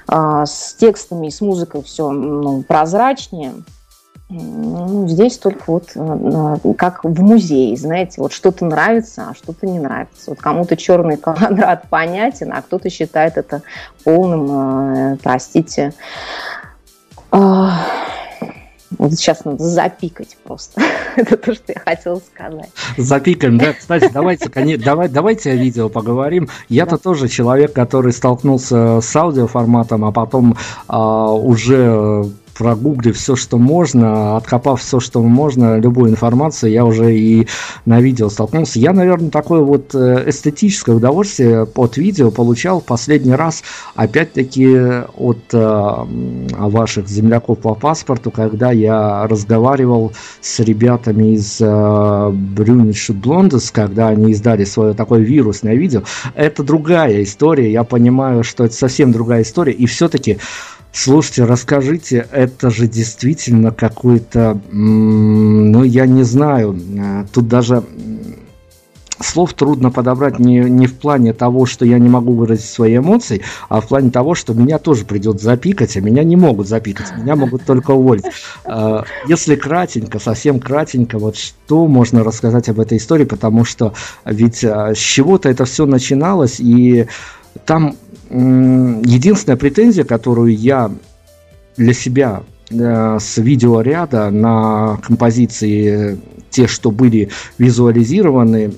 [0.06, 3.54] а, с текстами и с музыкой все ну, прозрачнее.
[4.28, 9.66] Ну, здесь только вот э, э, как в музее, знаете, вот что-то нравится, а что-то
[9.66, 10.30] не нравится.
[10.30, 13.62] Вот кому-то черный квадрат понятен, а кто-то считает это
[14.02, 15.92] полным, э, простите,
[17.30, 17.86] а,
[18.98, 20.80] вот сейчас надо запикать просто.
[21.16, 22.70] Это то, что я хотела сказать.
[22.96, 23.74] Запикаем, да.
[23.74, 24.48] Кстати, давайте,
[24.78, 26.48] давай, давайте о видео поговорим.
[26.68, 26.98] Я-то да.
[26.98, 30.56] тоже человек, который столкнулся с аудиоформатом, а потом
[30.88, 37.46] а, уже прогуглив все, что можно, откопав все, что можно, любую информацию, я уже и
[37.84, 38.78] на видео столкнулся.
[38.78, 43.62] Я, наверное, такое вот э, эстетическое удовольствие от видео получал в последний раз,
[43.94, 44.66] опять-таки,
[45.16, 45.94] от э,
[46.58, 54.32] ваших земляков по паспорту, когда я разговаривал с ребятами из э, Брюниш Блондес, когда они
[54.32, 56.02] издали свое такое вирусное видео.
[56.34, 60.38] Это другая история, я понимаю, что это совсем другая история, и все-таки
[60.92, 67.84] Слушайте, расскажите, это же действительно какой-то, ну, я не знаю, э, тут даже
[69.20, 73.42] слов трудно подобрать не, не в плане того, что я не могу выразить свои эмоции,
[73.68, 77.36] а в плане того, что меня тоже придет запикать, а меня не могут запикать, меня
[77.36, 78.24] могут только уволить.
[78.64, 84.64] Э, если кратенько, совсем кратенько, вот что можно рассказать об этой истории, потому что ведь
[84.64, 87.06] э, с чего-то это все начиналось, и
[87.64, 87.96] там
[88.30, 90.90] единственная претензия, которую я
[91.76, 96.18] для себя э, с видеоряда на композиции,
[96.50, 98.72] те, что были визуализированы,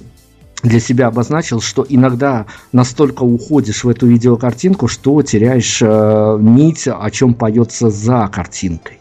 [0.63, 7.11] для себя обозначил, что иногда настолько уходишь в эту видеокартинку, что теряешь э, нить, о
[7.11, 8.99] чем поется за картинкой.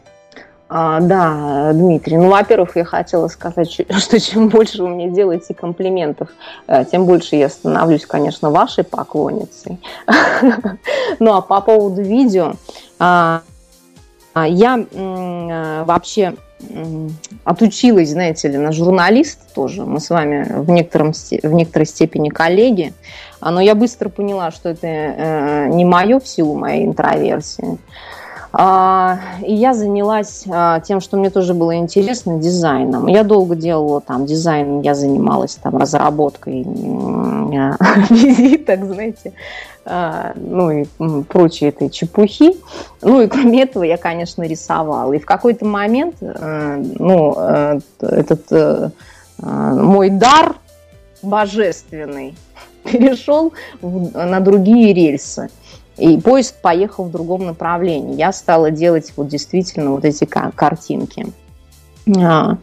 [0.70, 2.18] А, да, Дмитрий.
[2.18, 6.30] Ну, во-первых, я хотела сказать, что чем больше вы мне делаете комплиментов,
[6.68, 9.80] э, тем больше я становлюсь, конечно, вашей поклонницей.
[11.20, 12.53] Ну, а по поводу видео,
[12.99, 13.41] а,
[14.34, 16.36] а, я э, вообще
[17.43, 19.86] отучилась, знаете ли, на журналист тоже.
[19.86, 22.93] Мы с вами в, некотором, в некоторой степени коллеги.
[23.41, 27.78] Но я быстро поняла, что это э, не мое в силу моей интроверсии.
[28.54, 33.08] А, и я занялась а, тем, что мне тоже было интересно, дизайном.
[33.08, 36.64] Я долго делала там дизайн, я занималась там разработкой
[38.10, 39.34] визиток, знаете,
[39.86, 40.86] а, ну и
[41.28, 42.56] прочей этой чепухи.
[43.02, 45.14] Ну и кроме этого я, конечно, рисовала.
[45.14, 48.89] И в какой-то момент, э, ну, э, этот э,
[49.39, 50.56] мой дар
[51.22, 52.36] божественный
[52.84, 55.50] перешел на другие рельсы.
[55.98, 58.16] И поезд поехал в другом направлении.
[58.16, 61.28] Я стала делать вот действительно вот эти картинки.
[62.16, 62.58] А,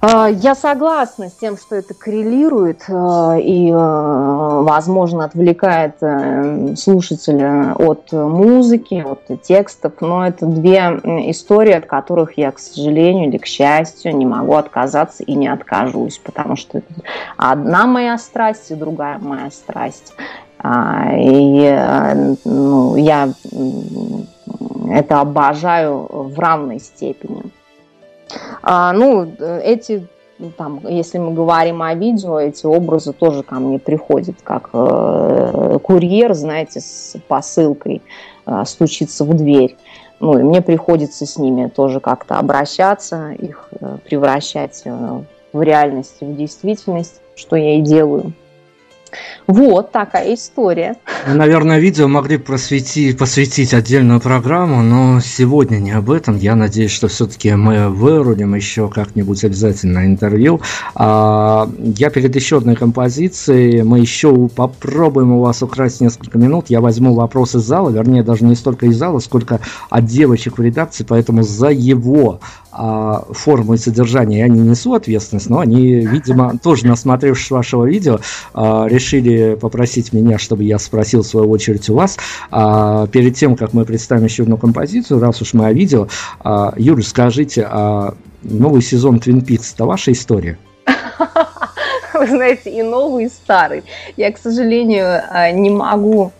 [0.00, 8.10] а, я согласна с тем, что это коррелирует а, и, возможно, отвлекает э, слушателя от
[8.12, 10.78] музыки, от текстов, но это две
[11.30, 16.18] истории, от которых я, к сожалению или к счастью, не могу отказаться и не откажусь,
[16.18, 16.82] потому что
[17.36, 20.12] одна моя страсть и другая моя страсть.
[20.62, 23.32] А, и ну, я
[24.90, 27.44] это обожаю в равной степени.
[28.62, 29.32] А, ну,
[29.62, 30.06] эти
[30.56, 36.34] там, если мы говорим о видео, эти образы тоже ко мне приходят, как э, курьер,
[36.34, 38.00] знаете, с посылкой
[38.46, 39.76] э, стучится в дверь.
[40.20, 45.20] Ну, и мне приходится с ними тоже как-то обращаться, их э, превращать э,
[45.52, 48.32] в реальность, в действительность, что я и делаю.
[49.46, 50.96] Вот такая история.
[51.26, 56.36] Наверное, видео могли просветить, посвятить отдельную программу, но сегодня не об этом.
[56.36, 60.60] Я надеюсь, что все-таки мы вырулим еще как-нибудь обязательно интервью.
[60.94, 66.66] А, я перед еще одной композицией, мы еще попробуем у вас украсть несколько минут.
[66.68, 70.62] Я возьму вопрос из зала, вернее, даже не столько из зала, сколько от девочек в
[70.62, 72.40] редакции, поэтому за его
[72.72, 78.20] а, форму и содержание я не несу ответственность, но они, видимо, тоже насмотревшись вашего видео,
[78.54, 82.18] а, решили попросить меня, чтобы я спросил в свою очередь у вас.
[82.50, 86.08] А, перед тем, как мы представим еще одну композицию, раз уж мы о видео,
[86.76, 90.58] Юрий, скажите, а новый сезон Twin Peaks– это ваша история?
[92.14, 93.82] Вы знаете, и новый, и старый.
[94.16, 95.22] Я, к сожалению,
[95.54, 96.32] не могу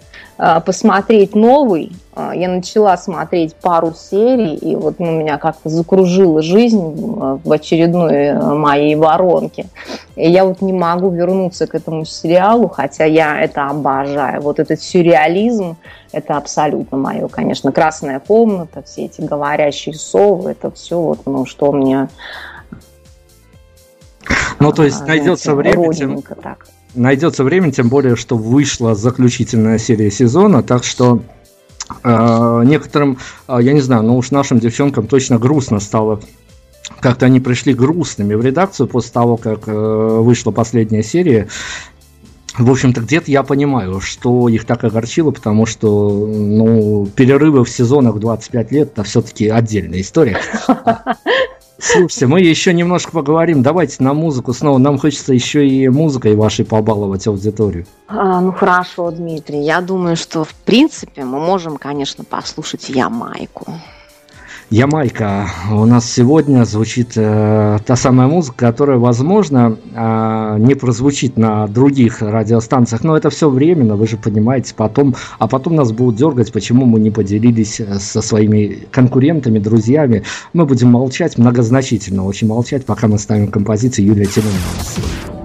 [0.64, 6.93] посмотреть новый, а, я начала смотреть пару серий, и вот ну, меня как-то закружила жизнь
[6.93, 9.66] в очередной э, моей воронке.
[10.16, 14.41] И я вот не могу вернуться к этому сериалу, хотя я это обожаю.
[14.41, 15.76] Вот этот сюрреализм,
[16.11, 17.70] это абсолютно мое, конечно.
[17.70, 22.09] Красная комната, все эти говорящие совы, это все вот, ну, что мне...
[24.59, 26.66] Ну, то есть а, найдется время, тем, так.
[26.95, 31.22] Найдется время, тем более, что вышла заключительная серия сезона, так что
[32.03, 33.18] Э, некоторым,
[33.49, 36.20] э, я не знаю, но уж нашим девчонкам точно грустно стало
[37.01, 41.49] как-то они пришли грустными в редакцию после того, как э, вышла последняя серия.
[42.59, 48.18] В общем-то, где-то я понимаю, что их так огорчило, потому что ну, перерывы в сезонах
[48.18, 50.41] 25 лет это все-таки отдельная история.
[51.81, 53.62] Слушайте, мы еще немножко поговорим.
[53.62, 54.78] Давайте на музыку снова.
[54.78, 57.87] Нам хочется еще и музыкой вашей побаловать аудиторию.
[58.09, 59.62] А, ну хорошо, Дмитрий.
[59.62, 63.66] Я думаю, что в принципе мы можем, конечно, послушать Ямайку.
[64.71, 65.49] Ямайка.
[65.73, 72.23] У нас сегодня звучит э, та самая музыка, которая, возможно, э, не прозвучит на других
[72.23, 76.87] радиостанциях, но это все временно, вы же понимаете, потом, а потом нас будут дергать, почему
[76.87, 80.23] мы не поделились э, со своими конкурентами, друзьями.
[80.53, 85.39] Мы будем молчать, многозначительно очень молчать, пока мы ставим композицию Юлия Тимонова.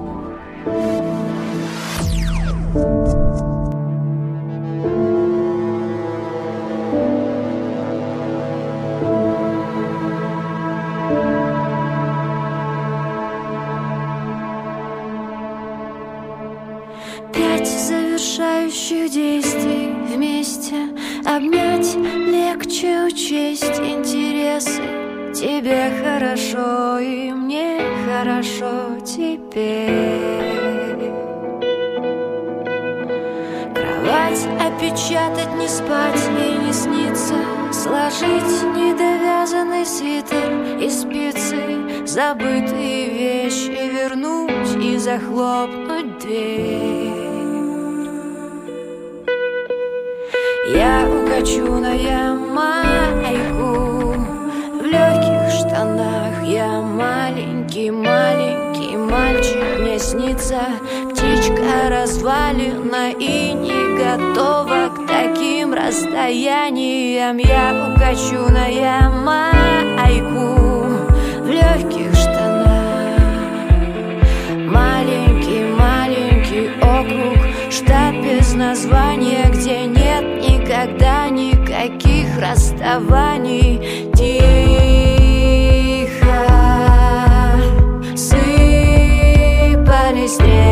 [90.27, 90.64] Сыпали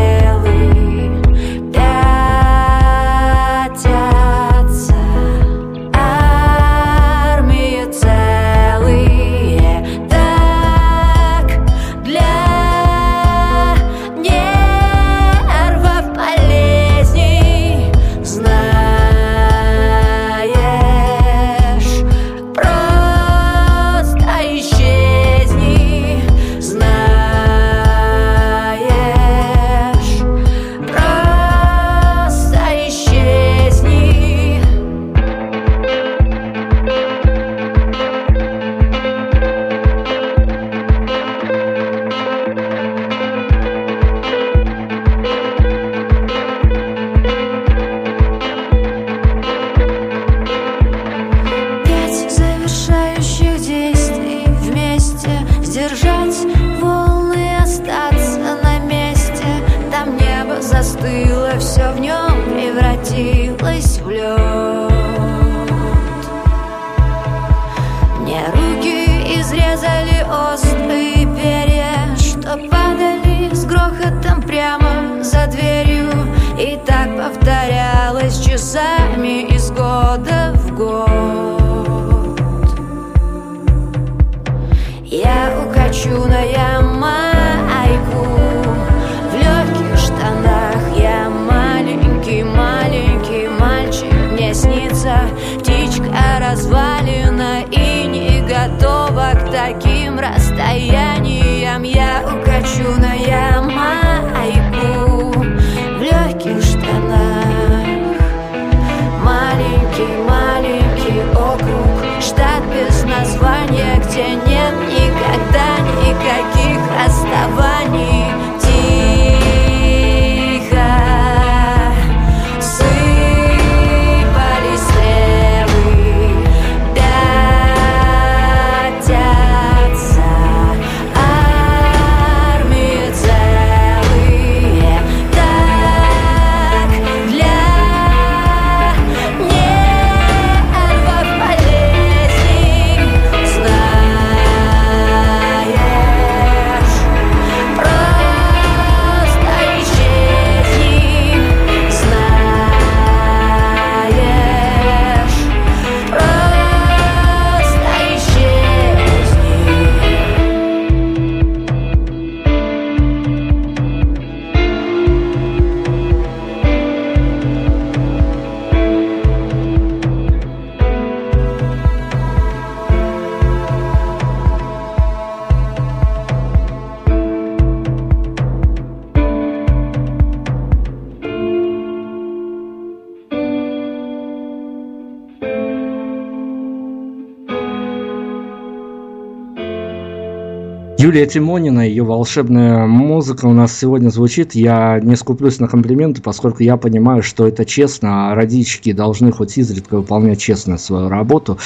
[191.13, 194.55] Юлия Тимонина, ее волшебная музыка у нас сегодня звучит.
[194.55, 199.55] Я не скуплюсь на комплименты, поскольку я понимаю, что это честно, а родички должны хоть
[199.59, 201.59] изредка выполнять честно свою работу.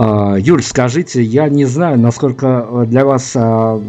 [0.00, 3.82] А, Юль, скажите, я не знаю, насколько для вас, а,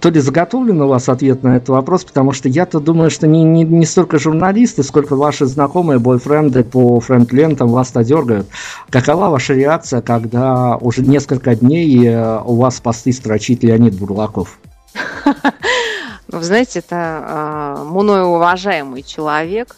[0.00, 3.44] то ли заготовлен у вас ответ на этот вопрос, потому что я-то думаю, что не,
[3.44, 8.46] не, не столько журналисты, сколько ваши знакомые, бойфренды по френд-лентам вас-то дергают.
[8.88, 14.58] Какова ваша реакция, когда уже несколько дней э, у вас посты строчит Леонид Бурлаков?
[16.28, 19.76] Вы знаете, это э, мною уважаемый человек.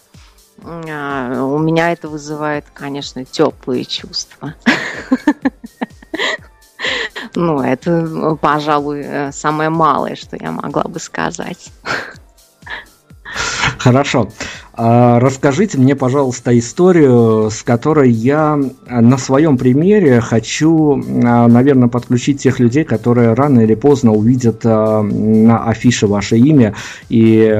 [0.64, 4.54] А, У меня это вызывает, конечно, теплые чувства.
[7.34, 11.70] Ну, это, пожалуй, э, самое малое, что я могла бы сказать.
[13.78, 14.30] Хорошо.
[14.76, 22.42] А, Расскажите мне, пожалуйста, историю, с которой я на своем примере хочу, а, наверное, подключить
[22.42, 26.74] тех людей, которые рано или поздно увидят а, на афише ваше имя
[27.08, 27.58] и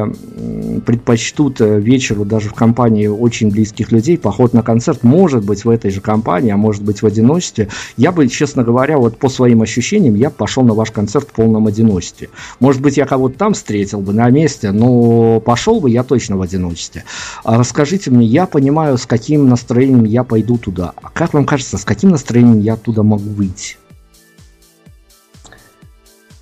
[0.85, 5.71] предпочтут э, вечеру даже в компании очень близких людей поход на концерт, может быть, в
[5.71, 7.69] этой же компании, а может быть, в одиночестве.
[7.97, 11.67] Я бы, честно говоря, вот по своим ощущениям, я пошел на ваш концерт в полном
[11.67, 12.29] одиночестве.
[12.61, 16.43] Может быть, я кого-то там встретил бы на месте, но пошел бы я точно в
[16.43, 17.05] одиночестве.
[17.45, 20.93] А Расскажите мне, я понимаю, с каким настроением я пойду туда.
[21.03, 23.77] А как вам кажется, с каким настроением я оттуда могу выйти?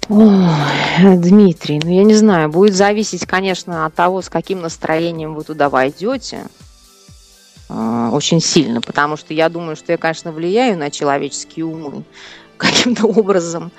[0.09, 5.45] Ой, Дмитрий, ну я не знаю, будет зависеть, конечно, от того, с каким настроением вы
[5.45, 6.45] туда войдете.
[7.71, 12.05] А, Очень сильно, потому что я думаю, что я, конечно, влияю на человеческие умы
[12.59, 13.73] каким-то образом.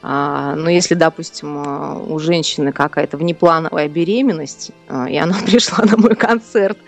[0.00, 5.96] А, Но если, допустим, а, у женщины какая-то внеплановая беременность, а, и она пришла на
[5.96, 6.78] мой концерт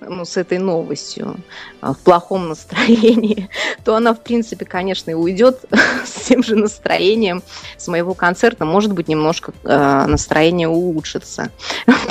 [0.00, 1.36] ну, с этой новостью
[1.82, 3.48] в плохом настроении,
[3.84, 5.64] то она, в принципе, конечно, и уйдет
[6.04, 7.42] с тем же настроением
[7.76, 8.64] с моего концерта.
[8.64, 11.50] Может быть, немножко настроение улучшится.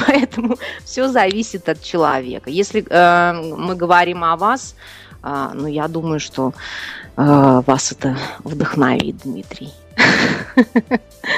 [0.08, 2.50] Поэтому все зависит от человека.
[2.50, 4.76] Если мы говорим о вас,
[5.24, 6.54] ну, я думаю, что
[7.16, 9.74] вас это вдохновит, Дмитрий.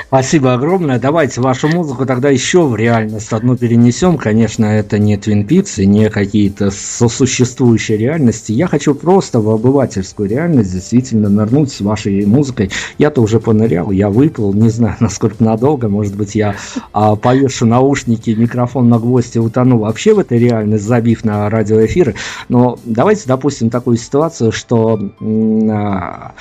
[0.08, 1.00] Спасибо огромное.
[1.00, 4.18] Давайте вашу музыку тогда еще в реальность одну перенесем.
[4.18, 8.52] Конечно, это не Twin Peaks и не какие-то сосуществующие реальности.
[8.52, 12.72] Я хочу просто в обывательскую реальность действительно нырнуть с вашей музыкой.
[12.98, 15.88] Я-то уже понырял, я выплыл, не знаю, насколько надолго.
[15.88, 16.56] Может быть, я
[16.94, 22.16] а, повешу наушники, микрофон на гвоздь и утону вообще в этой реальность, забив на радиоэфиры.
[22.50, 25.00] Но давайте допустим такую ситуацию, что...
[25.20, 26.34] м, а,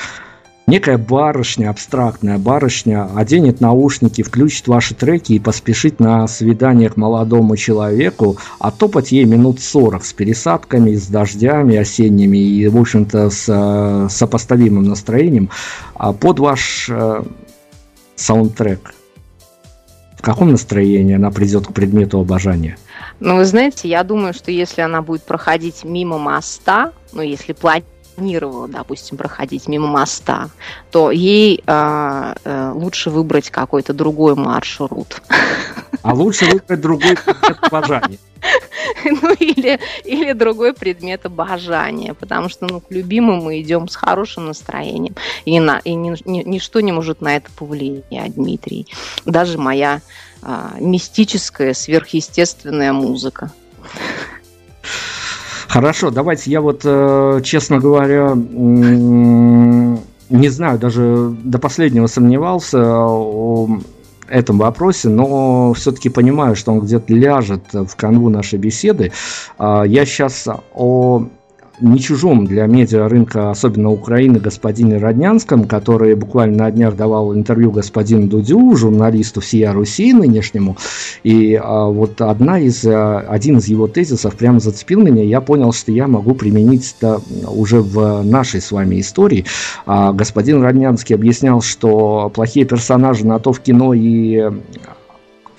[0.67, 7.57] некая барышня, абстрактная барышня, оденет наушники, включит ваши треки и поспешит на свидание к молодому
[7.57, 13.45] человеку, а топать ей минут 40 с пересадками, с дождями осенними и, в общем-то, с
[13.49, 15.51] э, сопоставимым настроением
[15.95, 17.23] а под ваш э,
[18.17, 18.95] саундтрек?
[20.17, 22.77] В каком настроении она придет к предмету обожания?
[23.21, 27.55] Ну, вы знаете, я думаю, что если она будет проходить мимо моста, ну, если
[28.21, 30.51] планировала, допустим, проходить мимо моста,
[30.91, 35.23] то ей э, э, лучше выбрать какой-то другой маршрут.
[36.03, 38.19] А лучше выбрать другой предмет обожания.
[39.05, 44.47] Ну, или, или другой предмет обожания, потому что ну, к любимому мы идем с хорошим
[44.47, 45.15] настроением.
[45.45, 48.87] И, на, и ни, ни, ничто не может на это повлиять, Дмитрий.
[49.27, 50.01] Даже моя
[50.43, 53.53] а, мистическая, сверхъестественная музыка.
[55.71, 62.79] Хорошо, давайте я вот, э, честно говоря, не знаю, даже до последнего сомневался
[64.29, 69.13] этом вопросе, но все-таки понимаю, что он где-то ляжет в канву нашей беседы.
[69.59, 71.29] А, я сейчас о
[71.81, 78.27] не чужом для медиарынка, особенно Украины, господине Роднянском, который буквально на днях давал интервью господину
[78.27, 80.77] Дудю, журналисту всея Руси нынешнему.
[81.23, 85.23] И а, вот одна из, а, один из его тезисов прямо зацепил меня.
[85.23, 89.45] Я понял, что я могу применить это уже в нашей с вами истории.
[89.87, 94.51] А, господин Роднянский объяснял, что плохие персонажи на то в кино и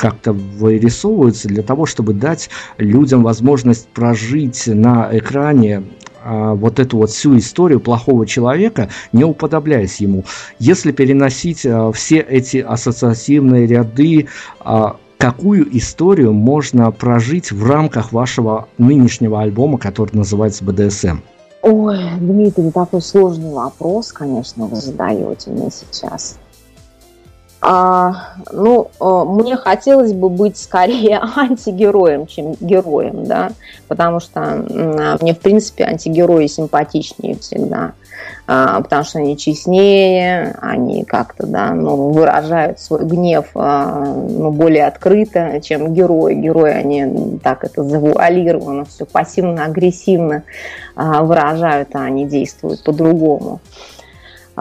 [0.01, 2.49] как-то вырисовываются для того, чтобы дать
[2.79, 5.83] людям возможность прожить на экране
[6.23, 10.25] вот эту вот всю историю плохого человека, не уподобляясь ему.
[10.59, 14.27] Если переносить а, все эти ассоциативные ряды,
[14.59, 21.19] а, какую историю можно прожить в рамках вашего нынешнего альбома, который называется БДСМ?
[21.61, 26.39] Ой, Дмитрий, такой сложный вопрос, конечно, вы задаете мне сейчас.
[27.63, 33.51] А, ну, э, мне хотелось бы быть скорее антигероем, чем героем, да,
[33.87, 34.65] потому что
[35.21, 37.91] мне, в принципе, антигерои симпатичнее всегда,
[38.47, 44.87] а, потому что они честнее, они как-то, да, ну, выражают свой гнев а, ну, более
[44.87, 46.33] открыто, чем герои.
[46.33, 50.43] Герои, они так это завуалировано, все пассивно-агрессивно
[50.95, 53.59] выражают, а они действуют по-другому.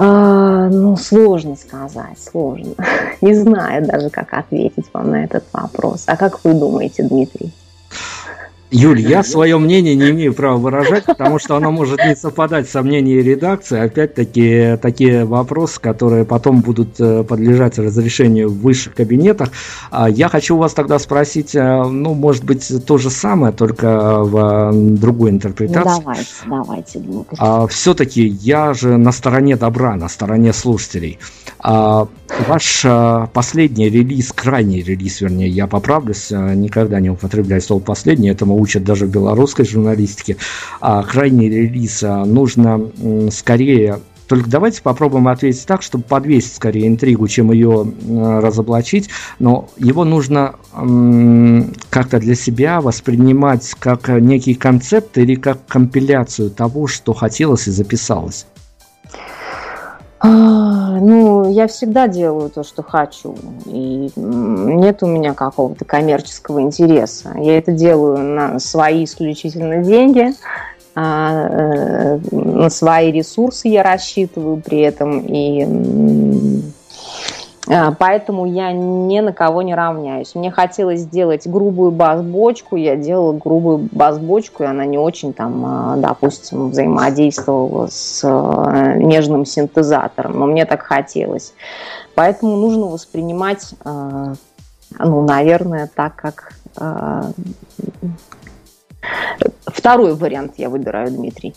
[0.02, 2.72] А, ну, сложно сказать, сложно.
[3.20, 6.04] Не знаю даже, как ответить вам на этот вопрос.
[6.06, 7.52] А как вы думаете, Дмитрий?
[8.70, 12.82] Юль, я свое мнение не имею права выражать, потому что оно может не совпадать со
[12.82, 13.80] мнением редакции.
[13.80, 19.50] Опять-таки, такие вопросы, которые потом будут э, подлежать разрешению в высших кабинетах.
[19.90, 24.70] А я хочу вас тогда спросить, э, ну, может быть, то же самое, только в
[24.72, 26.02] другой интерпретации.
[26.46, 27.00] Ну, давайте, давайте.
[27.38, 31.18] А, Все-таки я же на стороне добра, на стороне слушателей.
[31.58, 32.06] А,
[32.46, 32.86] ваш
[33.32, 39.06] последний релиз, крайний релиз, вернее, я поправлюсь, никогда не употребляю слово последний, этому учат даже
[39.06, 40.36] в белорусской журналистике.
[40.80, 42.80] А крайний релиз а, нужно
[43.30, 44.00] скорее
[44.30, 49.10] только давайте попробуем ответить так, чтобы подвесить скорее интригу, чем ее разоблачить.
[49.40, 50.54] Но его нужно
[51.90, 58.46] как-то для себя воспринимать как некий концепт или как компиляцию того, что хотелось и записалось.
[60.22, 63.34] А, ну, я всегда делаю то, что хочу.
[63.64, 67.32] И нет у меня какого-то коммерческого интереса.
[67.38, 70.34] Я это делаю на свои исключительно деньги,
[70.94, 75.20] а, э, на свои ресурсы я рассчитываю при этом.
[75.20, 76.64] И
[77.98, 80.34] поэтому я ни на кого не равняюсь.
[80.34, 85.96] Мне хотелось сделать грубую бас-бочку, я делала грубую бас-бочку, и она не очень там, а,
[85.96, 91.54] допустим, взаимодействовала с а, нежным синтезатором, но мне так хотелось.
[92.14, 96.52] Поэтому нужно воспринимать, ну, наверное, так, как
[99.66, 101.54] Второй вариант я выбираю, Дмитрий.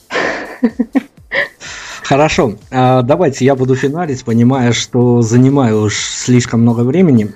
[2.04, 7.34] Хорошо, а, давайте я буду финалить, понимая, что занимаю уж слишком много времени.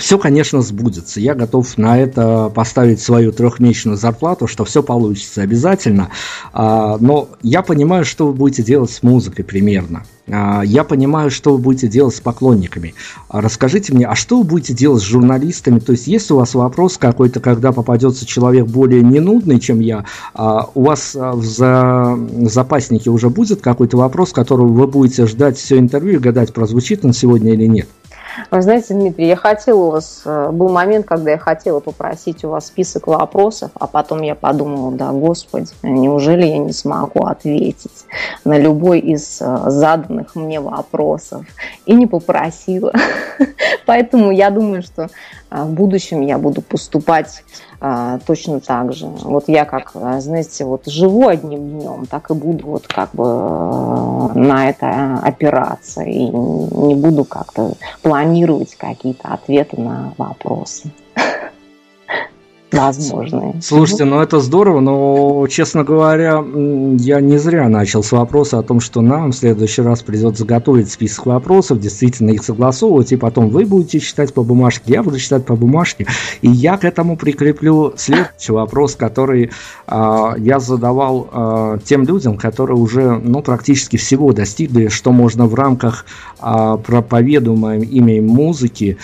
[0.00, 1.20] Все, конечно, сбудется.
[1.20, 6.08] Я готов на это поставить свою трехмесячную зарплату, что все получится обязательно.
[6.54, 10.04] А, но я понимаю, что вы будете делать с музыкой примерно.
[10.26, 12.94] А, я понимаю, что вы будете делать с поклонниками.
[13.28, 15.80] А расскажите мне, а что вы будете делать с журналистами?
[15.80, 20.82] То есть, есть у вас вопрос какой-то, когда попадется человек более ненудный, чем я, у
[20.82, 26.54] вас в запаснике уже будет какой-то вопрос, которого вы будете ждать все интервью и гадать,
[26.54, 27.86] прозвучит он сегодня или нет?
[28.50, 32.50] Вы знаете, Дмитрий, я хотела у вас, э, был момент, когда я хотела попросить у
[32.50, 38.06] вас список вопросов, а потом я подумала, да, господи, неужели я не смогу ответить
[38.44, 41.44] на любой из э, заданных мне вопросов?
[41.86, 42.92] И не попросила.
[43.86, 45.08] Поэтому я думаю, что
[45.50, 47.44] э, в будущем я буду поступать
[48.26, 49.06] точно так же.
[49.06, 53.24] Вот я как, знаете, вот живу одним днем, так и буду вот как бы
[54.34, 57.72] на это опираться и не буду как-то
[58.02, 60.90] планировать какие-то ответы на вопросы
[62.72, 63.54] возможные.
[63.62, 66.44] Слушайте, ну это здорово, но, честно говоря,
[66.98, 70.90] я не зря начал с вопроса о том, что нам в следующий раз придется заготовить
[70.90, 75.44] список вопросов, действительно их согласовывать, и потом вы будете читать по бумажке, я буду читать
[75.44, 76.06] по бумажке,
[76.42, 79.50] и я к этому прикреплю следующий вопрос, который
[79.86, 85.54] э, я задавал э, тем людям, которые уже, ну, практически всего достигли, что можно в
[85.54, 86.04] рамках
[86.40, 88.98] э, проповедуемой ими музыки,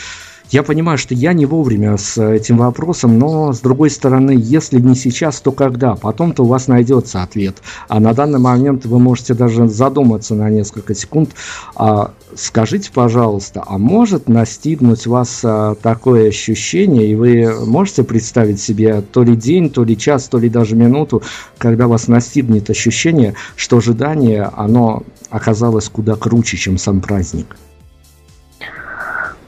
[0.51, 4.95] я понимаю, что я не вовремя с этим вопросом, но с другой стороны, если не
[4.95, 5.97] сейчас, то когда?
[5.97, 7.57] Потом-то у вас найдется ответ.
[7.89, 11.31] А на данный момент вы можете даже задуматься на несколько секунд.
[11.75, 19.01] А, скажите, пожалуйста, а может настигнуть вас а, такое ощущение, и вы можете представить себе
[19.01, 21.23] то ли день, то ли час, то ли даже минуту,
[21.59, 27.57] когда вас настигнет ощущение, что ожидание, оно оказалось куда круче, чем сам праздник?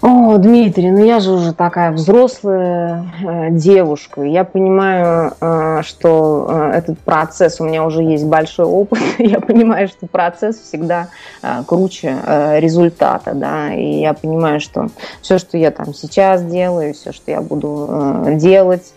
[0.01, 4.23] О, Дмитрий, ну я же уже такая взрослая э, девушка.
[4.23, 9.01] Я понимаю, э, что э, этот процесс, у меня уже есть большой опыт.
[9.19, 11.09] я понимаю, что процесс всегда
[11.43, 13.75] э, круче э, результата, да.
[13.75, 14.89] И я понимаю, что
[15.21, 18.93] все, что я там сейчас делаю, все, что я буду э, делать,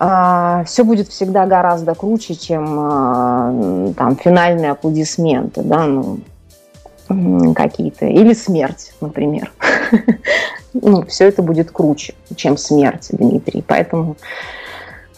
[0.00, 5.84] э, все будет всегда гораздо круче, чем э, там финальные аплодисменты, да.
[5.84, 6.20] Ну,
[7.54, 9.50] какие-то, или смерть, например.
[10.74, 13.64] ну, все это будет круче, чем смерть, Дмитрий.
[13.66, 14.16] Поэтому,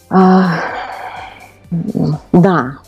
[0.09, 0.61] а,
[2.32, 2.78] да.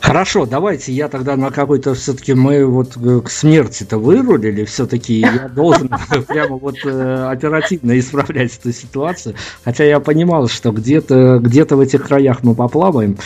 [0.00, 5.48] Хорошо, давайте я тогда на какой-то все-таки мы вот э, к смерти-то вырулили, все-таки я
[5.48, 5.90] должен
[6.28, 9.34] прямо вот э, оперативно исправлять эту ситуацию,
[9.64, 13.18] хотя я понимал, что где-то где-то в этих краях мы поплаваем.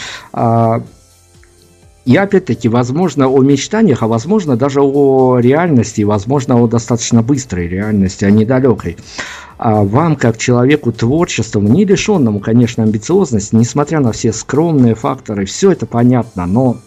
[2.06, 8.24] И опять-таки, возможно, о мечтаниях, а возможно даже о реальности, возможно, о достаточно быстрой реальности,
[8.24, 8.96] а недалекой.
[9.58, 15.72] А вам, как человеку творчеством, не лишенному, конечно, амбициозности, несмотря на все скромные факторы, все
[15.72, 16.78] это понятно, но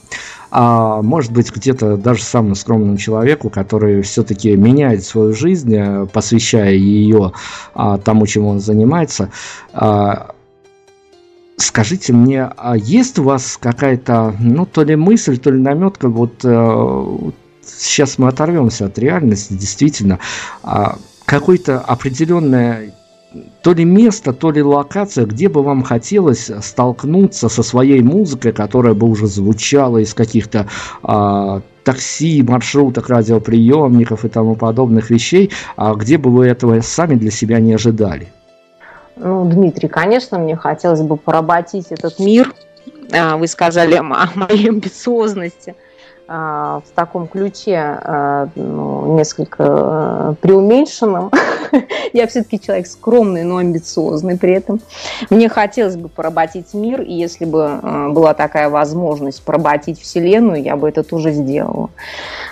[0.56, 6.74] а может быть где-то даже самому скромному человеку, который все-таки меняет свою жизнь, э, посвящая
[6.74, 7.32] ее
[7.74, 9.32] а, тому, чем он занимается,
[9.74, 10.36] а,
[11.58, 16.44] Скажите мне, а есть у вас какая-то, ну, то ли мысль, то ли наметка, вот
[16.44, 17.18] э,
[17.64, 20.20] сейчас мы оторвемся от реальности, действительно,
[20.64, 20.70] э,
[21.26, 22.94] какое-то определенное
[23.64, 28.94] то ли место, то ли локация, где бы вам хотелось столкнуться со своей музыкой, которая
[28.94, 30.68] бы уже звучала из каких-то
[31.04, 37.32] э, такси, маршруток, радиоприемников и тому подобных вещей, а где бы вы этого сами для
[37.32, 38.32] себя не ожидали?
[39.16, 42.54] Ну, Дмитрий, конечно, мне хотелось бы поработить этот мир.
[43.12, 45.76] А, вы сказали о моей амбициозности.
[46.28, 51.32] А, в таком ключе а, ну, несколько а, преуменьшенном.
[52.14, 54.82] Я все-таки человек скромный, но амбициозный при этом.
[55.30, 60.90] Мне хотелось бы поработить мир, и если бы была такая возможность поработить Вселенную, я бы
[60.90, 61.90] это тоже сделала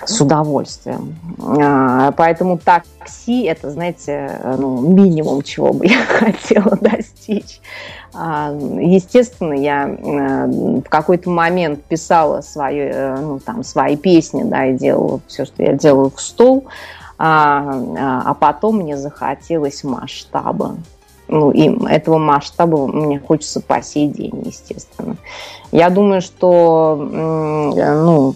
[0.04, 1.16] с удовольствием.
[2.16, 7.60] Поэтому такси– это, знаете, ну, минимум, чего бы я хотела достичь.
[8.14, 14.66] А, естественно, я э, в какой-то момент писала свои, э, ну, там, свои песни, да,
[14.66, 16.66] и делала все, что я делаю в стол,
[17.24, 17.62] а,
[17.98, 20.74] а, а потом мне захотелось масштаба.
[21.28, 25.16] Ну, и этого масштаба мне хочется по сей день, естественно.
[25.70, 28.34] Я думаю, что ну,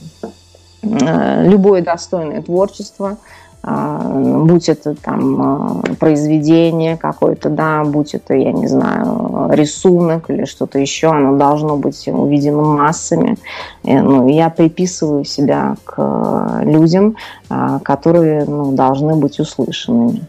[0.83, 3.19] э, любое достойное творчество–
[3.67, 10.79] будь это там а, произведение какое-то, да, будь это, я не знаю, рисунок или что-то
[10.79, 13.37] еще, оно должно быть увидено массами.
[13.83, 17.17] И, ну, я приписываю себя к людям,
[17.49, 20.27] а, которые ну, должны быть услышанными.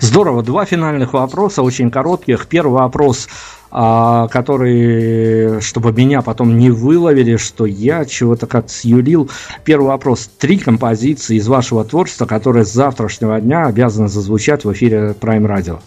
[0.00, 0.42] Здорово.
[0.42, 2.46] Два финальных вопроса, очень коротких.
[2.46, 3.28] Первый вопрос
[3.70, 9.30] а, который, чтобы меня потом не выловили, что я чего-то как сюлил.
[9.64, 10.30] Первый вопрос.
[10.38, 15.78] Три композиции из вашего творчества, которые с завтрашнего дня обязаны зазвучать в эфире Prime Radio.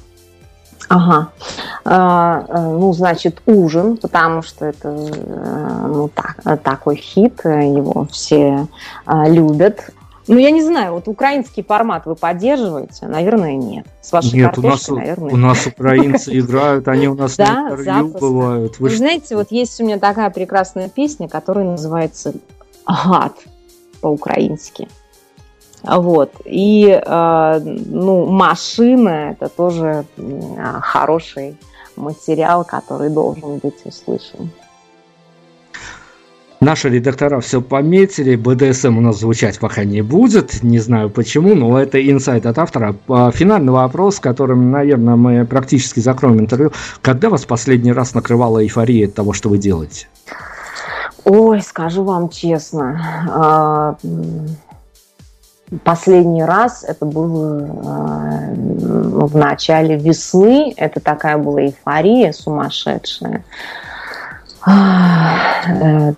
[0.89, 1.30] Ага.
[1.86, 8.67] А, э, ну, значит, ужин, потому что это э, ну, так, такой хит, его все
[9.05, 9.91] любят.
[10.30, 13.07] Ну, я не знаю, вот украинский формат вы поддерживаете?
[13.07, 13.88] Наверное, нет.
[13.99, 15.34] С вашей нет, у нас, наверное.
[15.34, 18.80] у нас украинцы играют, они у нас на интервью бывают.
[18.80, 22.36] Вы знаете, вот есть у меня такая прекрасная песня, которая называется
[22.86, 23.34] «Гад»
[24.01, 24.88] по-украински.
[25.82, 26.32] Вот.
[26.45, 30.05] И, э, ну, «Машина»— это тоже
[30.82, 31.57] хороший
[31.95, 34.51] материал, который должен быть услышан.
[36.60, 41.80] Наши редактора все пометили, БДСМ у нас звучать пока не будет, не знаю почему, но
[41.80, 42.97] это инсайт от автора.
[43.07, 46.74] А, финальный вопрос, которым, наверное, мы практически закроем интервью.
[47.01, 50.07] Когда вас последний раз накрывала эйфория от того, что вы делаете?
[51.24, 53.95] Ой, скажу вам честно, а,
[55.86, 63.45] последний раз это было а, в начале весны, это такая была эйфория сумасшедшая.
[64.68, 66.14] Э,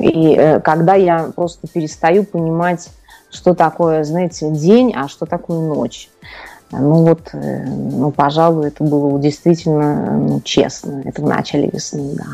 [0.00, 2.88] и э, когда я просто перестаю понимать,
[3.30, 6.08] что такое, знаете, день, а что такое ночь.
[6.72, 11.02] Ну вот, э, ну, пожалуй, это было действительно ну, честно.
[11.04, 12.24] Это в начале весны, да.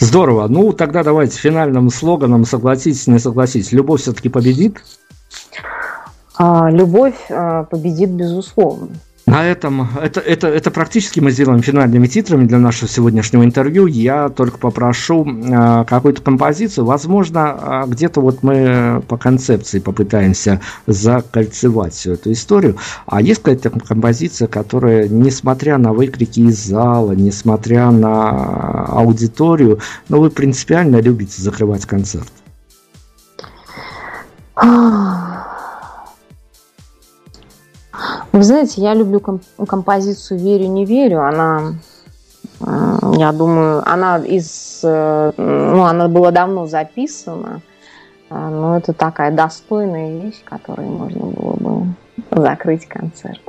[0.00, 0.48] Здорово.
[0.48, 3.72] Ну, тогда давайте финальным слоганом согласитесь, не согласитесь.
[3.72, 4.82] Любовь все-таки победит?
[6.36, 8.90] А, любовь победит, безусловно.
[9.28, 13.86] На этом, это, это, это практически мы сделаем финальными титрами для нашего сегодняшнего интервью.
[13.86, 16.86] Я только попрошу э, какую-то композицию.
[16.86, 22.76] Возможно, э, где-то вот мы по концепции попытаемся закольцевать всю эту историю.
[23.06, 30.30] А есть какая-то композиция, которая, несмотря на выкрики из зала, несмотря на аудиторию, но вы
[30.30, 32.32] принципиально любите закрывать концерт?
[38.32, 41.22] Вы знаете, я люблю композицию «Верю, не верю».
[41.22, 41.74] Она,
[42.60, 44.80] я думаю, она из...
[44.82, 47.60] Э, ну, она была давно записана,
[48.28, 51.86] э, но это такая достойная вещь, которой можно было бы
[52.30, 53.40] закрыть концерт.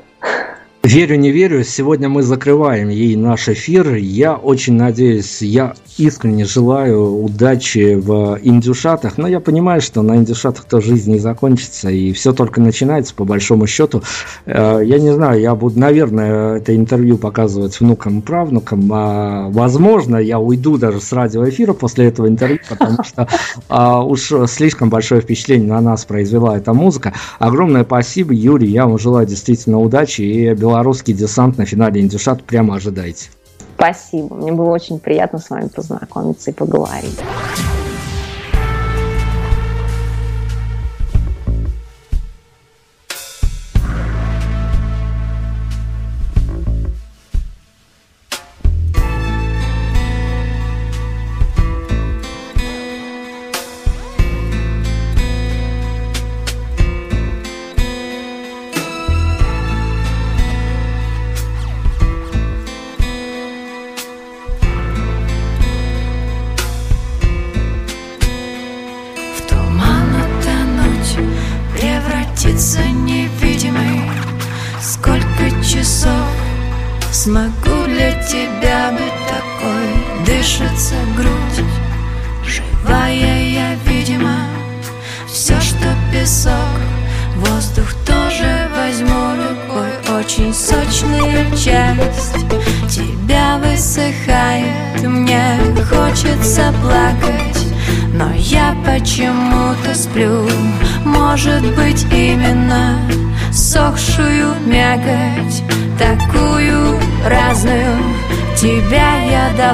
[0.81, 3.95] Верю, не верю, сегодня мы закрываем ей наш эфир.
[3.95, 10.63] Я очень надеюсь, я искренне желаю удачи в индюшатах, но я понимаю, что на индюшатах
[10.63, 14.03] то жизнь не закончится, и все только начинается, по большому счету.
[14.45, 18.89] Э, я не знаю, я буду, наверное, это интервью показывать внукам и правнукам.
[18.93, 23.27] А, возможно, я уйду даже с радиоэфира после этого интервью, потому что
[23.67, 27.13] а, уж слишком большое впечатление на нас произвела эта музыка.
[27.37, 32.75] Огромное спасибо, Юрий, я вам желаю действительно удачи и белорусский десант на финале Индюшат прямо
[32.75, 33.29] ожидайте.
[33.75, 34.35] Спасибо.
[34.35, 37.17] Мне было очень приятно с вами познакомиться и поговорить.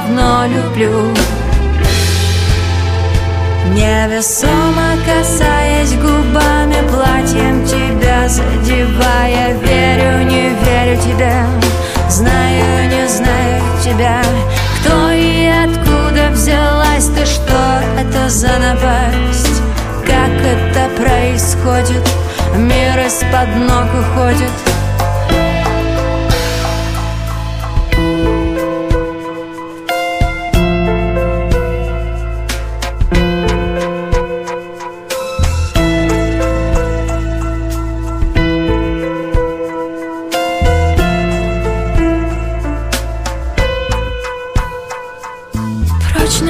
[0.06, 1.14] Давно люблю.
[3.74, 11.34] Невесомо касаясь губами платьем тебя Задевая, верю, не верю тебе.
[12.10, 14.22] Знаю, не знаю тебя.
[14.80, 19.62] Кто и откуда взялась ты, что это за напасть?
[20.06, 22.08] Как это происходит?
[22.56, 24.51] Мир из-под ног уходит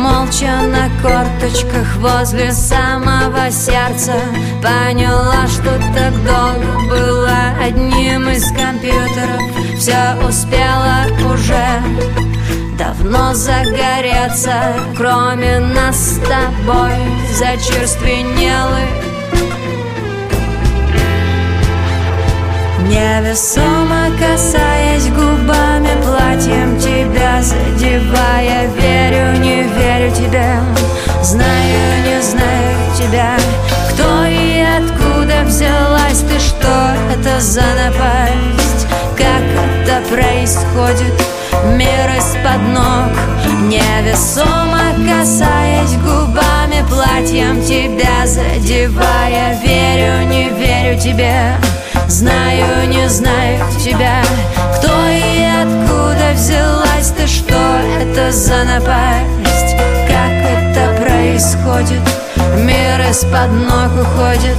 [0.00, 4.14] Молча на корточках возле самого сердца.
[4.62, 9.42] Поняла, что так долго была одним из компьютеров.
[9.76, 11.82] Все успела уже
[12.78, 14.74] давно загореться.
[14.96, 16.96] Кроме нас с тобой
[17.34, 19.09] зачерственелы
[22.90, 30.58] Невесомо касаясь губами платьем тебя задевая Верю, не верю тебе,
[31.22, 33.36] знаю, не знаю тебя.
[33.90, 38.88] Кто и откуда взялась ты, что это за напасть?
[39.16, 41.14] Как это происходит,
[41.76, 43.12] мир из-под ног.
[43.68, 51.54] Невесомо касаясь губами платьем тебя задевая Верю, не верю тебе,
[52.10, 54.20] Знаю, не знаю тебя.
[54.76, 57.12] Кто и откуда взялась?
[57.16, 57.54] Ты Что
[58.00, 59.76] это за напасть?
[60.08, 62.02] Как это происходит?
[62.56, 64.56] Мир из-под ног уходит